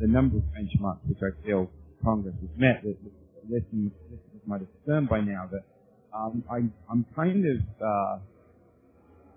the 0.00 0.06
number 0.06 0.36
of 0.36 0.42
benchmarks 0.44 1.00
which 1.08 1.18
I 1.22 1.46
feel 1.46 1.70
Congress 2.04 2.34
has 2.40 2.50
met. 2.56 2.82
That 2.82 2.96
listeners, 3.48 3.92
might 4.46 4.60
have 4.60 4.68
discerned 4.80 5.08
by 5.08 5.20
now 5.20 5.48
that 5.50 5.62
um, 6.14 6.44
I, 6.50 6.66
I'm 6.90 7.06
kind 7.14 7.44
of 7.46 7.58
uh, 7.80 8.18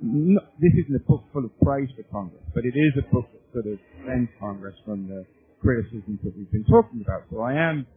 not, 0.01 0.43
this 0.59 0.73
isn't 0.85 0.95
a 0.95 1.05
book 1.07 1.23
full 1.31 1.45
of 1.45 1.51
praise 1.61 1.89
for 1.95 2.03
Congress, 2.11 2.43
but 2.53 2.65
it 2.65 2.75
is 2.75 2.93
a 2.99 3.05
book 3.13 3.25
that 3.31 3.41
sort 3.53 3.65
of 3.67 3.79
defends 3.97 4.29
Congress 4.39 4.75
from 4.85 5.07
the 5.07 5.25
criticisms 5.61 6.19
that 6.23 6.35
we've 6.37 6.51
been 6.51 6.65
talking 6.65 7.01
about. 7.01 7.23
So 7.31 7.41
I 7.41 7.53
am 7.53 7.87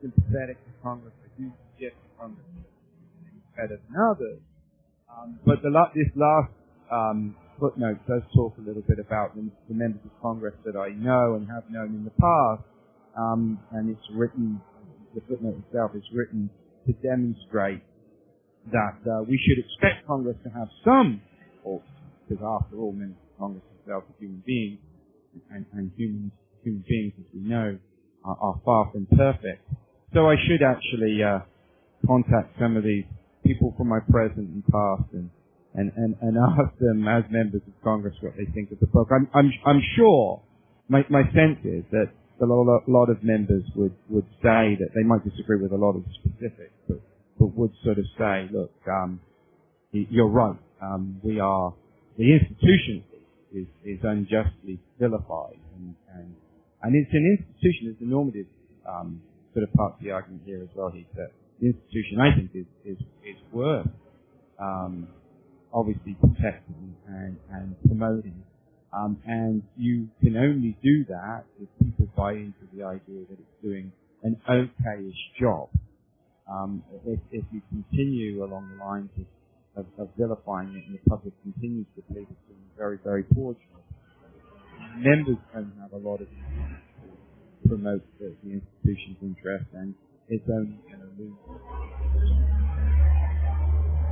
sympathetic 0.00 0.58
to 0.60 0.70
Congress. 0.82 1.14
I 1.24 1.28
do 1.40 1.52
suggest 1.72 1.96
Congress 2.18 2.44
better 3.56 3.80
than 3.80 3.94
others. 3.96 4.40
Um, 5.08 5.38
but 5.46 5.62
the, 5.62 5.70
this 5.94 6.10
last 6.16 6.50
um, 6.90 7.36
footnote 7.58 7.98
does 8.08 8.22
talk 8.34 8.54
a 8.58 8.60
little 8.60 8.82
bit 8.82 8.98
about 8.98 9.34
the, 9.34 9.48
the, 9.68 9.74
members 9.74 10.02
of 10.04 10.10
Congress 10.20 10.54
that 10.66 10.76
I 10.76 10.90
know 10.90 11.34
and 11.38 11.48
have 11.48 11.64
known 11.70 11.94
in 11.94 12.04
the 12.04 12.14
past, 12.18 12.66
um, 13.16 13.58
and 13.72 13.90
it's 13.90 14.06
written, 14.12 14.60
the 15.14 15.22
footnote 15.28 15.62
itself 15.66 15.92
is 15.94 16.02
written 16.12 16.50
to 16.86 16.92
demonstrate 16.94 17.82
that 18.72 18.98
uh, 19.06 19.22
we 19.28 19.38
should 19.38 19.64
expect 19.64 20.06
Congress 20.06 20.36
to 20.44 20.50
have 20.50 20.68
some 20.84 21.20
faults, 21.62 21.84
because 22.28 22.42
after 22.42 22.76
all, 22.78 22.94
Congress 23.38 23.62
themselves 23.84 24.06
are 24.08 24.18
human 24.18 24.42
beings, 24.46 24.78
and, 25.50 25.66
and 25.72 25.90
humans, 25.96 26.32
human 26.62 26.84
beings, 26.88 27.12
as 27.18 27.26
we 27.34 27.40
know, 27.40 27.78
are, 28.24 28.38
are 28.40 28.60
far 28.64 28.90
from 28.92 29.06
perfect. 29.16 29.62
So 30.14 30.28
I 30.28 30.36
should 30.46 30.62
actually 30.62 31.22
uh, 31.22 31.40
contact 32.06 32.58
some 32.58 32.76
of 32.76 32.84
these 32.84 33.04
people 33.44 33.74
from 33.76 33.88
my 33.88 34.00
present 34.08 34.48
and 34.48 34.64
past 34.66 35.12
and 35.12 35.30
and, 35.74 35.92
and, 35.96 36.16
and 36.22 36.36
ask 36.58 36.78
them 36.78 37.06
as 37.06 37.24
members 37.30 37.62
of 37.66 37.74
Congress 37.82 38.14
what 38.20 38.34
they 38.36 38.46
think 38.52 38.70
of 38.72 38.80
the 38.80 38.86
book. 38.86 39.08
I'm, 39.10 39.28
I'm, 39.34 39.52
I'm 39.66 39.82
sure, 39.96 40.40
my, 40.88 41.04
my 41.10 41.22
sense 41.34 41.58
is 41.64 41.84
that 41.90 42.10
a 42.40 42.46
lot, 42.46 43.10
of 43.10 43.22
members 43.22 43.62
would, 43.76 43.94
would 44.08 44.26
say 44.42 44.76
that 44.78 44.88
they 44.94 45.02
might 45.02 45.24
disagree 45.24 45.60
with 45.60 45.72
a 45.72 45.76
lot 45.76 45.96
of 45.96 46.04
specifics, 46.14 46.74
but, 46.88 47.00
but 47.38 47.46
would 47.56 47.72
sort 47.84 47.98
of 47.98 48.04
say, 48.18 48.48
look, 48.52 48.72
um, 48.88 49.20
you're 49.92 50.28
right. 50.28 50.58
Um, 50.82 51.20
we 51.22 51.40
are, 51.40 51.72
the 52.18 52.34
institution 52.34 53.04
is, 53.52 53.66
is 53.84 53.98
unjustly 54.02 54.78
vilified 54.98 55.58
and, 55.76 55.94
and, 56.14 56.34
and 56.82 56.94
it's 56.94 57.12
an 57.12 57.38
institution, 57.38 57.90
it's 57.92 58.00
a 58.00 58.04
normative, 58.04 58.46
um, 58.88 59.22
sort 59.54 59.64
of 59.64 59.72
part 59.74 59.94
of 59.94 60.00
the 60.02 60.10
argument 60.10 60.42
here 60.44 60.60
as 60.62 60.68
well, 60.74 60.90
Heath, 60.90 61.06
that 61.16 61.30
the 61.60 61.68
institution 61.68 62.20
I 62.20 62.36
think 62.36 62.50
is, 62.54 62.66
is, 62.84 62.98
is 63.24 63.36
worth, 63.52 63.86
um, 64.60 65.08
obviously 65.72 66.16
protecting 66.20 66.94
and, 67.08 67.36
and 67.50 67.76
promoting. 67.86 68.43
Um, 68.94 69.18
and 69.26 69.62
you 69.76 70.08
can 70.20 70.36
only 70.36 70.76
do 70.82 71.04
that 71.08 71.44
if 71.60 71.68
people 71.82 72.06
buy 72.16 72.32
into 72.32 72.64
the 72.72 72.84
idea 72.84 73.26
that 73.28 73.38
it's 73.38 73.62
doing 73.62 73.90
an 74.22 74.40
okayish 74.48 75.40
job. 75.40 75.68
Um, 76.50 76.84
if, 77.06 77.18
if 77.32 77.44
you 77.50 77.60
continue 77.70 78.44
along 78.44 78.70
the 78.76 78.84
lines 78.84 79.10
of, 79.16 79.84
of, 79.84 79.86
of, 79.98 80.08
vilifying 80.16 80.68
it 80.76 80.84
and 80.86 80.94
the 80.94 81.10
public 81.10 81.32
continues 81.42 81.86
to 81.96 82.02
believe 82.02 82.26
it's 82.30 82.40
doing 82.46 82.60
a 82.74 82.78
very, 82.78 82.98
very 83.02 83.24
poor 83.24 83.54
job, 83.54 83.82
members 84.98 85.38
don't 85.52 85.72
have 85.80 85.92
a 85.92 85.96
lot 85.96 86.20
of 86.20 86.28
to 86.28 87.68
promote 87.68 88.02
the, 88.20 88.34
the 88.44 88.60
institution's 88.60 89.16
interest 89.22 89.64
and 89.72 89.94
it's 90.28 90.44
only 90.48 90.78
going 90.86 91.00
to 91.00 91.08
lose. 91.18 91.34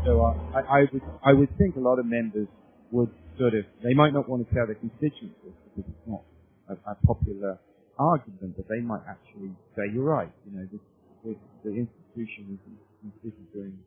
So 0.04 0.24
uh, 0.24 0.58
I, 0.58 0.80
I 0.80 0.80
would 0.92 1.02
I 1.24 1.32
would 1.32 1.56
think 1.58 1.76
a 1.76 1.80
lot 1.80 1.98
of 1.98 2.06
members 2.06 2.48
would 2.90 3.10
sort 3.38 3.54
of 3.54 3.64
they 3.82 3.94
might 3.94 4.12
not 4.12 4.28
want 4.28 4.46
to 4.46 4.48
tell 4.54 4.66
their 4.66 4.78
constituents 4.78 5.36
this 5.44 5.56
because 5.68 5.90
it's 5.90 6.06
not 6.08 6.22
a, 6.68 6.74
a 6.90 6.94
popular 7.06 7.58
argument, 7.98 8.56
but 8.56 8.66
they 8.68 8.80
might 8.80 9.04
actually 9.08 9.52
say 9.76 9.88
you're 9.92 10.06
right. 10.06 10.32
You 10.46 10.58
know, 10.58 10.66
this, 10.70 10.82
this 11.24 11.38
the 11.64 11.72
institution 11.76 12.58
is, 12.58 13.32
is 13.32 13.36
doing 13.52 13.78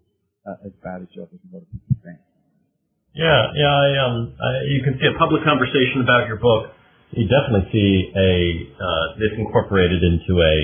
uh, 0.46 0.66
as 0.66 0.74
bad 0.84 1.02
a 1.02 1.10
job 1.10 1.30
as 1.34 1.42
a 1.42 1.50
lot 1.52 1.64
of 1.66 1.70
people 1.72 1.96
think. 2.04 2.20
Yeah, 3.16 3.42
yeah. 3.56 3.72
I, 3.72 3.88
um, 4.04 4.36
I, 4.36 4.50
you 4.68 4.84
can 4.84 5.00
see 5.00 5.08
a 5.08 5.16
public 5.18 5.44
conversation 5.44 6.04
about 6.04 6.28
your 6.28 6.38
book. 6.38 6.76
You 7.16 7.24
definitely 7.32 7.72
see 7.72 8.12
a 8.12 8.32
uh, 8.76 9.06
this 9.16 9.32
incorporated 9.40 10.04
into 10.04 10.42
a 10.42 10.56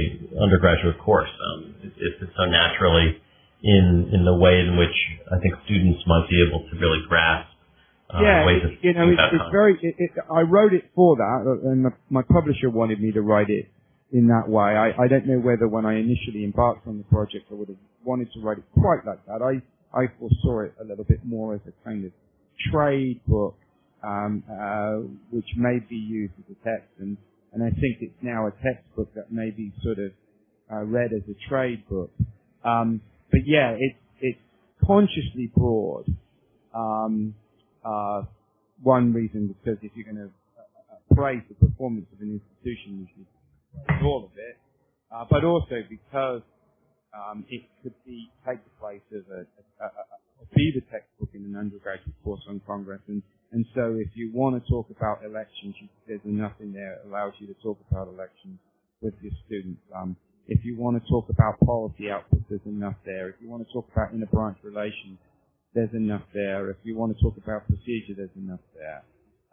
undergraduate 0.43 0.99
course. 0.99 1.31
Um, 1.31 1.75
it, 1.79 1.93
it's 1.95 2.33
so 2.35 2.45
naturally 2.45 3.21
in 3.63 4.11
in 4.11 4.25
the 4.25 4.35
way 4.35 4.59
in 4.59 4.75
which 4.75 4.97
I 5.31 5.39
think 5.39 5.53
students 5.63 6.03
might 6.07 6.27
be 6.27 6.43
able 6.43 6.67
to 6.67 6.73
really 6.75 6.99
grasp. 7.07 7.50
Uh, 8.13 8.21
yeah, 8.21 8.49
it, 8.49 8.79
you 8.81 8.93
know, 8.93 9.07
it's, 9.09 9.21
it's 9.33 9.51
very. 9.51 9.77
It, 9.81 9.95
it, 9.97 10.11
I 10.31 10.41
wrote 10.41 10.73
it 10.73 10.85
for 10.95 11.15
that, 11.15 11.43
uh, 11.47 11.69
and 11.69 11.83
my, 11.83 11.89
my 12.09 12.21
publisher 12.23 12.69
wanted 12.69 13.01
me 13.01 13.11
to 13.13 13.21
write 13.21 13.49
it 13.49 13.67
in 14.11 14.27
that 14.27 14.49
way. 14.49 14.75
I, 14.75 14.91
I 15.03 15.07
don't 15.07 15.25
know 15.27 15.39
whether 15.39 15.67
when 15.67 15.85
I 15.85 15.95
initially 15.99 16.43
embarked 16.43 16.87
on 16.87 16.97
the 16.97 17.03
project, 17.05 17.45
I 17.51 17.55
would 17.55 17.69
have 17.69 17.77
wanted 18.03 18.31
to 18.33 18.41
write 18.41 18.57
it 18.57 18.65
quite 18.73 19.05
like 19.05 19.25
that. 19.27 19.41
I 19.41 19.61
I 19.97 20.07
foresaw 20.19 20.65
it 20.65 20.73
a 20.81 20.83
little 20.83 21.05
bit 21.05 21.25
more 21.25 21.55
as 21.55 21.61
a 21.67 21.85
kind 21.85 22.05
of 22.05 22.11
trade 22.71 23.21
book, 23.27 23.55
um, 24.03 24.43
uh, 24.51 25.07
which 25.31 25.47
may 25.55 25.79
be 25.89 25.95
used 25.95 26.33
as 26.39 26.55
a 26.55 26.69
text, 26.69 26.89
and 26.99 27.17
and 27.53 27.63
I 27.63 27.69
think 27.69 27.97
it's 28.01 28.15
now 28.21 28.47
a 28.47 28.51
textbook 28.63 29.13
that 29.15 29.31
may 29.31 29.51
be 29.51 29.71
sort 29.83 29.99
of 29.99 30.11
uh, 30.71 30.83
read 30.83 31.11
as 31.13 31.23
a 31.29 31.49
trade 31.49 31.87
book. 31.89 32.11
Um, 32.63 33.01
but 33.31 33.41
yeah, 33.45 33.75
it's 33.79 33.97
it's 34.21 34.39
consciously 34.85 35.51
broad. 35.55 36.05
Um, 36.73 37.35
uh, 37.83 38.23
one 38.83 39.13
reason 39.13 39.47
because 39.47 39.77
if 39.81 39.91
you're 39.95 40.05
going 40.05 40.17
to 40.17 40.31
uh, 40.57 40.93
uh, 40.93 41.15
praise 41.15 41.41
the 41.49 41.55
performance 41.55 42.07
of 42.13 42.21
an 42.21 42.39
institution, 42.41 43.01
you 43.01 43.07
should 43.15 43.27
praise 43.85 44.01
all 44.03 44.25
of 44.25 44.37
it. 44.37 44.57
Uh, 45.11 45.25
but 45.29 45.43
also 45.43 45.83
because 45.89 46.41
um, 47.11 47.43
it 47.49 47.63
could 47.83 47.93
be 48.05 48.31
take 48.47 48.63
the 48.63 48.75
place 48.79 49.03
of 49.11 49.23
a, 49.29 49.43
a, 49.43 49.85
a, 49.85 50.03
a 50.41 50.55
be 50.55 50.71
the 50.73 50.81
textbook 50.89 51.29
in 51.33 51.43
an 51.43 51.55
undergraduate 51.55 52.15
course 52.23 52.41
on 52.49 52.61
Congress, 52.65 53.01
and 53.07 53.21
and 53.51 53.65
so 53.75 53.97
if 53.99 54.07
you 54.15 54.31
want 54.33 54.55
to 54.55 54.69
talk 54.71 54.87
about 54.89 55.19
elections, 55.25 55.75
you, 55.81 55.87
there's 56.07 56.23
enough 56.23 56.53
in 56.61 56.71
there 56.71 56.99
that 57.03 57.09
allows 57.09 57.33
you 57.39 57.47
to 57.47 57.53
talk 57.61 57.77
about 57.91 58.07
elections 58.07 58.57
with 59.01 59.13
your 59.21 59.33
students. 59.45 59.81
Um, 59.93 60.15
if 60.47 60.63
you 60.63 60.77
want 60.77 61.01
to 61.01 61.09
talk 61.09 61.27
about 61.29 61.59
policy 61.59 62.07
outputs, 62.07 62.47
there's 62.49 62.65
enough 62.65 62.95
there. 63.05 63.29
If 63.29 63.35
you 63.41 63.49
want 63.49 63.67
to 63.67 63.73
talk 63.73 63.87
about 63.91 64.13
inter-branch 64.13 64.57
relations, 64.63 65.19
there's 65.73 65.93
enough 65.93 66.23
there. 66.33 66.69
If 66.69 66.77
you 66.83 66.97
want 66.97 67.15
to 67.15 67.23
talk 67.23 67.37
about 67.37 67.67
procedure, 67.67 68.13
there's 68.15 68.35
enough 68.35 68.59
there. 68.75 69.03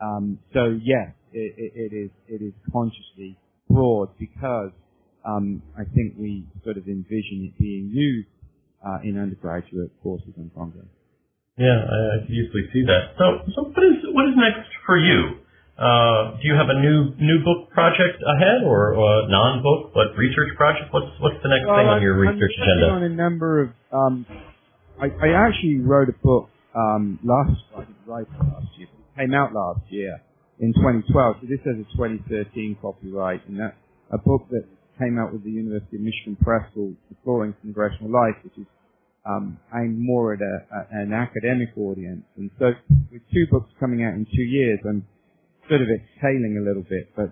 Um, 0.00 0.38
so 0.54 0.78
yes, 0.82 1.12
it, 1.32 1.54
it, 1.58 1.72
it 1.74 1.96
is 1.96 2.10
it 2.28 2.42
is 2.42 2.52
consciously 2.72 3.36
broad 3.68 4.10
because 4.18 4.70
um, 5.24 5.62
I 5.76 5.84
think 5.84 6.14
we 6.18 6.44
sort 6.64 6.76
of 6.76 6.86
envision 6.86 7.50
it 7.50 7.58
being 7.58 7.90
used 7.92 8.28
uh, 8.86 8.98
in 9.02 9.18
undergraduate 9.18 9.90
courses 10.02 10.32
on 10.38 10.50
Congress. 10.54 10.86
Yeah, 11.58 11.74
I, 11.74 12.22
I 12.22 12.26
can 12.26 12.30
easily 12.30 12.70
see 12.72 12.86
that. 12.86 13.18
So, 13.18 13.42
so 13.54 13.58
what 13.74 13.82
is 13.82 13.98
what 14.14 14.24
is 14.30 14.34
next 14.38 14.70
for 14.86 14.96
you? 14.96 15.42
Uh, 15.78 16.34
do 16.42 16.46
you 16.46 16.54
have 16.54 16.70
a 16.70 16.78
new 16.78 17.14
new 17.18 17.38
book 17.42 17.70
project 17.70 18.18
ahead, 18.22 18.62
or, 18.66 18.94
or 18.94 19.28
non-book 19.28 19.94
but 19.94 20.14
research 20.18 20.54
project? 20.56 20.94
What's 20.94 21.10
what's 21.18 21.38
the 21.42 21.50
next 21.50 21.66
well, 21.66 21.78
thing 21.78 21.86
on 21.86 22.02
your 22.02 22.18
research 22.18 22.54
I'm 22.58 22.62
agenda? 22.62 22.86
on 22.94 23.02
a 23.02 23.08
number 23.08 23.62
of. 23.62 23.70
Um, 23.92 24.26
I, 25.00 25.06
I 25.06 25.46
actually 25.46 25.78
wrote 25.78 26.08
a 26.08 26.18
book 26.26 26.50
um, 26.74 27.18
last. 27.22 27.62
I 27.76 27.80
didn't 27.80 27.96
write 28.06 28.26
it 28.26 28.42
last 28.42 28.66
year, 28.76 28.88
but 28.90 29.22
it 29.22 29.26
came 29.26 29.34
out 29.34 29.54
last 29.54 29.80
year 29.90 30.20
in 30.58 30.72
2012. 30.74 31.36
So 31.40 31.46
this 31.46 31.60
has 31.66 31.78
a 31.78 31.86
2013 31.96 32.78
copyright, 32.82 33.46
and 33.46 33.60
that's 33.60 33.76
a 34.10 34.18
book 34.18 34.48
that 34.50 34.66
came 34.98 35.18
out 35.18 35.32
with 35.32 35.44
the 35.44 35.50
University 35.50 35.96
of 35.96 36.02
Michigan 36.02 36.36
Press 36.42 36.66
called 36.74 36.96
Exploring 37.10 37.54
Congressional 37.62 38.10
Life, 38.10 38.42
which 38.42 38.58
is 38.58 38.66
um, 39.24 39.58
aimed 39.74 39.98
more 39.98 40.34
at 40.34 40.40
a, 40.40 40.54
a, 40.74 41.02
an 41.02 41.12
academic 41.12 41.68
audience. 41.78 42.24
And 42.36 42.50
so, 42.58 42.72
with 43.12 43.22
two 43.32 43.46
books 43.52 43.70
coming 43.78 44.02
out 44.02 44.14
in 44.14 44.26
two 44.26 44.42
years, 44.42 44.80
I'm 44.82 45.06
sort 45.68 45.82
of 45.82 45.88
exhaling 45.94 46.58
a 46.58 46.66
little 46.66 46.82
bit, 46.82 47.14
but 47.14 47.30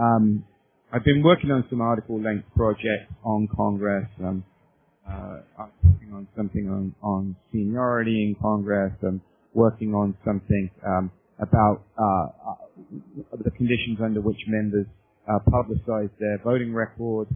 um, 0.00 0.44
I've 0.92 1.04
been 1.04 1.22
working 1.22 1.50
on 1.50 1.64
some 1.70 1.80
article-length 1.80 2.46
projects 2.54 3.10
on 3.24 3.48
Congress. 3.56 4.06
Um, 4.22 4.44
I'm 5.10 5.72
working 5.82 6.12
on 6.12 6.28
something 6.36 6.68
on, 6.68 6.94
on 7.02 7.36
seniority 7.52 8.22
in 8.22 8.36
Congress. 8.40 8.92
I'm 9.02 9.20
working 9.54 9.94
on 9.94 10.16
something 10.24 10.70
um, 10.86 11.10
about 11.38 11.82
uh, 11.98 12.50
uh, 12.50 13.36
the 13.42 13.50
conditions 13.50 13.98
under 14.02 14.20
which 14.20 14.40
members 14.46 14.86
uh, 15.28 15.38
publicize 15.48 16.10
their 16.18 16.38
voting 16.44 16.72
record 16.74 17.28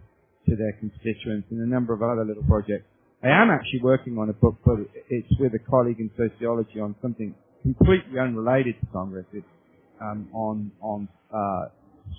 to 0.48 0.56
their 0.56 0.72
constituents 0.78 1.48
and 1.50 1.60
a 1.60 1.66
number 1.66 1.92
of 1.92 2.02
other 2.02 2.24
little 2.24 2.44
projects. 2.44 2.86
I 3.22 3.28
am 3.28 3.50
actually 3.50 3.80
working 3.82 4.18
on 4.18 4.28
a 4.28 4.34
book, 4.34 4.56
but 4.64 4.76
it's 5.08 5.32
with 5.40 5.52
a 5.54 5.58
colleague 5.70 5.98
in 5.98 6.10
sociology 6.16 6.78
on 6.78 6.94
something 7.00 7.34
completely 7.62 8.18
unrelated 8.20 8.74
to 8.80 8.86
Congress. 8.92 9.24
It's 9.32 9.46
um, 10.00 10.28
on 10.34 10.70
on 10.82 11.08
uh, 11.32 11.68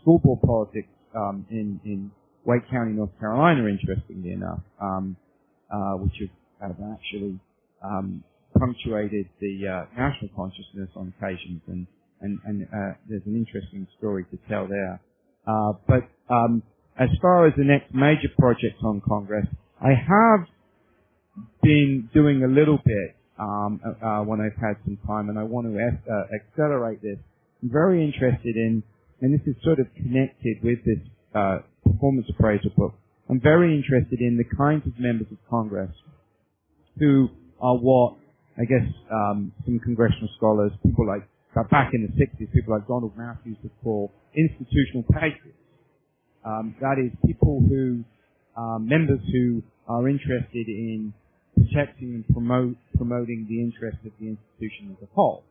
school 0.02 0.18
board 0.18 0.40
politics 0.42 0.88
um, 1.16 1.46
in 1.52 1.80
in 1.86 2.12
Wake 2.46 2.68
County, 2.72 2.94
North 2.94 3.12
Carolina. 3.20 3.68
Interestingly 3.68 4.32
enough, 4.32 4.62
um, 4.82 5.16
uh, 5.72 5.94
which 5.98 6.14
have, 6.62 6.70
have 6.78 6.78
actually 6.94 7.40
um, 7.84 8.24
punctuated 8.58 9.28
the 9.42 9.68
uh, 9.68 9.86
national 9.98 10.30
consciousness 10.36 10.90
on 10.96 11.14
occasions, 11.20 11.62
and 11.68 11.88
and, 12.22 12.40
and 12.46 12.64
uh, 12.74 12.96
there's 13.10 13.22
an 13.26 13.36
interesting 13.36 13.88
story 14.00 14.26
to 14.32 14.38
tell 14.50 14.68
there. 14.68 15.02
Uh, 15.48 15.74
but 15.88 16.08
um, 16.34 16.64
as 17.00 17.10
far 17.22 17.48
as 17.48 17.54
the 17.58 17.64
next 17.64 17.94
major 17.94 18.30
project 18.40 18.78
on 18.84 19.02
Congress, 19.08 19.46
I 19.82 19.90
have 19.90 20.48
been 21.64 22.10
doing 22.14 22.44
a 22.44 22.48
little 22.48 22.80
bit 22.86 23.16
um, 23.40 23.82
uh, 23.86 24.22
when 24.22 24.42
I've 24.42 24.58
had 24.62 24.78
some 24.86 24.98
time, 25.08 25.30
and 25.30 25.40
I 25.40 25.44
want 25.44 25.68
to 25.68 25.80
es- 25.80 26.10
uh, 26.10 26.24
accelerate 26.36 27.02
this. 27.02 27.18
I'm 27.64 27.72
very 27.72 28.04
interested 28.04 28.56
in, 28.56 28.84
and 29.22 29.34
this 29.34 29.46
is 29.48 29.56
sort 29.64 29.80
of 29.80 29.88
connected 29.96 30.58
with 30.64 30.80
this 30.86 31.00
uh, 31.36 31.60
performance 31.84 32.28
appraisal 32.30 32.72
book. 32.78 32.94
I'm 33.30 33.42
very 33.42 33.76
interested 33.76 34.20
in 34.20 34.38
the 34.38 34.56
kinds 34.56 34.86
of 34.86 34.94
members 35.00 35.28
of 35.32 35.38
Congress 35.50 35.92
who 37.00 37.30
are 37.62 37.76
what 37.76 38.16
I 38.58 38.64
guess 38.64 38.88
um, 39.12 39.52
some 39.66 39.80
congressional 39.80 40.30
scholars, 40.38 40.72
people 40.86 41.06
like 41.06 41.28
back 41.70 41.92
in 41.94 42.04
the 42.04 42.12
60s, 42.16 42.52
people 42.54 42.74
like 42.74 42.88
Donald 42.88 43.14
Matthews 43.18 43.58
would 43.64 43.72
call 43.84 44.12
institutional 44.36 45.04
patriots. 45.04 45.60
Um, 46.46 46.76
that 46.80 46.96
is, 47.00 47.12
people 47.26 47.64
who, 47.68 48.04
um, 48.56 48.88
members 48.88 49.20
who 49.32 49.64
are 49.88 50.08
interested 50.08 50.68
in 50.68 51.14
protecting 51.56 52.14
and 52.16 52.28
promote, 52.30 52.76
promoting 52.96 53.46
the 53.50 53.60
interests 53.60 54.06
of 54.06 54.12
the 54.20 54.36
institution 54.36 54.96
as 54.96 55.04
a 55.04 55.14
whole. 55.14 55.44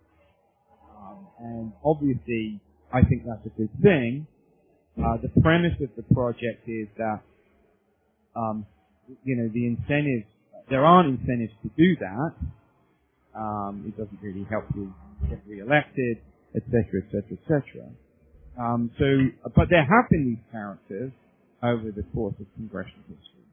Um, 0.96 1.26
and 1.40 1.72
obviously, 1.84 2.60
I 2.92 3.02
think 3.02 3.24
that's 3.26 3.44
a 3.44 3.58
good 3.58 3.70
thing. 3.82 4.26
Uh, 4.96 5.16
the 5.20 5.28
premise 5.40 5.74
of 5.82 5.90
the 5.96 6.14
project 6.14 6.68
is 6.68 6.86
that, 6.96 7.20
um, 8.36 8.66
you 9.24 9.36
know, 9.36 9.48
the 9.52 9.66
incentives, 9.66 10.26
there 10.70 10.84
aren't 10.84 11.20
incentives 11.20 11.52
to 11.62 11.70
do 11.76 11.96
that. 12.00 12.32
Um, 13.38 13.84
it 13.86 13.96
doesn't 13.96 14.18
really 14.22 14.46
help 14.50 14.64
you 14.74 14.92
get 15.28 15.40
re-elected, 15.46 16.18
etc., 16.54 17.02
etc., 17.04 17.38
etc. 17.42 17.90
So, 18.98 19.04
but 19.54 19.68
there 19.70 19.84
have 19.84 20.08
been 20.10 20.36
these 20.36 20.44
characters 20.52 21.12
over 21.62 21.90
the 21.90 22.04
course 22.14 22.34
of 22.40 22.46
congressional 22.56 23.02
history. 23.08 23.44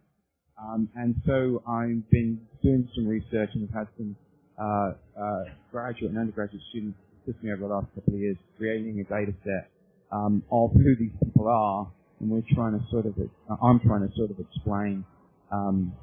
Um, 0.62 0.90
and 0.96 1.16
so 1.26 1.64
I've 1.68 2.10
been 2.12 2.40
doing 2.62 2.88
some 2.96 3.08
research 3.08 3.50
and 3.56 3.68
have 3.70 3.88
had 3.88 3.88
some 3.98 4.16
uh, 4.60 4.92
uh, 5.20 5.44
graduate 5.72 6.12
and 6.12 6.20
undergraduate 6.20 6.62
students 6.70 6.98
assist 7.24 7.44
me 7.44 7.52
over 7.52 7.68
the 7.68 7.74
last 7.74 7.88
couple 7.96 8.14
of 8.14 8.20
years 8.20 8.38
creating 8.58 9.00
a 9.00 9.04
data 9.10 9.34
set 9.44 9.70
um, 10.12 10.44
of 10.52 10.72
who 10.74 10.96
these 11.00 11.14
people 11.24 11.48
are, 11.48 11.88
and 12.22 12.30
we're 12.30 12.44
trying 12.54 12.78
to 12.78 12.86
sort 12.92 13.06
of, 13.06 13.14
uh, 13.18 13.56
I'm 13.66 13.80
trying 13.80 14.08
to 14.08 14.16
sort 14.16 14.30
of 14.32 14.38
explain 14.40 15.04
um, 15.52 15.94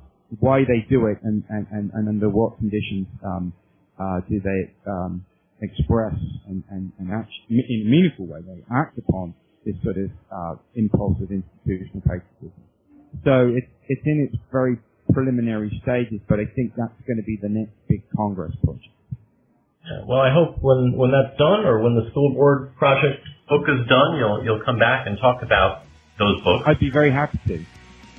why 0.40 0.60
they 0.60 0.84
do 0.90 1.06
it 1.06 1.18
and, 1.22 1.44
and, 1.48 1.66
and, 1.70 1.90
and 1.94 2.08
under 2.08 2.28
what 2.28 2.58
conditions 2.58 3.06
um, 3.24 3.52
uh, 3.98 4.20
do 4.28 4.40
they 4.40 4.74
um, 4.90 5.24
express 5.62 6.14
and, 6.46 6.62
and, 6.70 6.92
and 6.98 7.10
act, 7.12 7.30
in 7.48 7.58
a 7.58 7.88
meaningful 7.88 8.26
way, 8.26 8.40
they 8.42 8.62
act 8.74 8.98
upon 8.98 9.34
this 9.64 9.74
sort 9.82 9.96
of 9.96 10.10
uh, 10.30 10.54
impulse 10.74 11.16
of 11.22 11.30
institutional 11.30 12.02
patriotism. 12.02 12.62
So 13.24 13.54
it's, 13.56 13.70
it's 13.88 14.02
in 14.04 14.28
its 14.30 14.36
very 14.52 14.78
preliminary 15.12 15.70
stages, 15.82 16.20
but 16.28 16.38
I 16.38 16.44
think 16.54 16.74
that's 16.76 17.00
going 17.06 17.16
to 17.16 17.24
be 17.24 17.38
the 17.40 17.48
next 17.48 17.72
big 17.88 18.02
Congress 18.14 18.54
project. 18.62 18.92
Well, 20.06 20.20
I 20.20 20.32
hope 20.32 20.60
when, 20.60 20.92
when 20.96 21.10
that's 21.10 21.38
done 21.38 21.64
or 21.64 21.80
when 21.80 21.94
the 21.94 22.10
school 22.10 22.34
board 22.34 22.76
project 22.76 23.24
book 23.48 23.64
is 23.68 23.88
done, 23.88 24.18
you'll, 24.18 24.44
you'll 24.44 24.62
come 24.64 24.78
back 24.78 25.06
and 25.06 25.16
talk 25.16 25.42
about 25.42 25.87
those 26.18 26.42
books. 26.42 26.64
I'd 26.66 26.78
be 26.78 26.90
very 26.90 27.10
happy 27.10 27.38
to. 27.46 27.64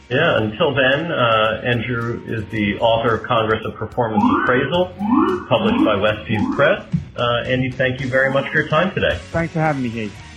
Yeah, 0.09 0.41
until 0.41 0.73
then, 0.73 1.11
uh, 1.11 1.61
Andrew 1.63 2.23
is 2.25 2.43
the 2.49 2.79
author 2.79 3.15
of 3.15 3.23
Congress 3.23 3.63
of 3.63 3.75
Performance 3.75 4.23
Appraisal, 4.41 4.85
published 5.47 5.85
by 5.85 5.95
Westview 5.95 6.55
Press. 6.55 6.83
Uh, 7.15 7.43
Andy, 7.45 7.69
thank 7.69 8.01
you 8.01 8.07
very 8.07 8.31
much 8.33 8.47
for 8.51 8.59
your 8.59 8.69
time 8.69 8.91
today. 8.95 9.19
Thanks 9.31 9.53
for 9.53 9.59
having 9.59 9.83
me, 9.83 9.89
Heath. 9.89 10.28